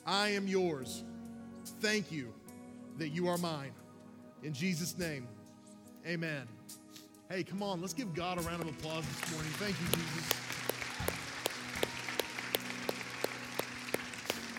[0.05, 1.03] I am yours.
[1.69, 2.33] Thank you
[2.97, 3.71] that you are mine.
[4.43, 5.27] In Jesus' name,
[6.05, 6.47] amen.
[7.29, 9.51] Hey, come on, let's give God a round of applause this morning.
[9.53, 10.44] Thank you, Jesus.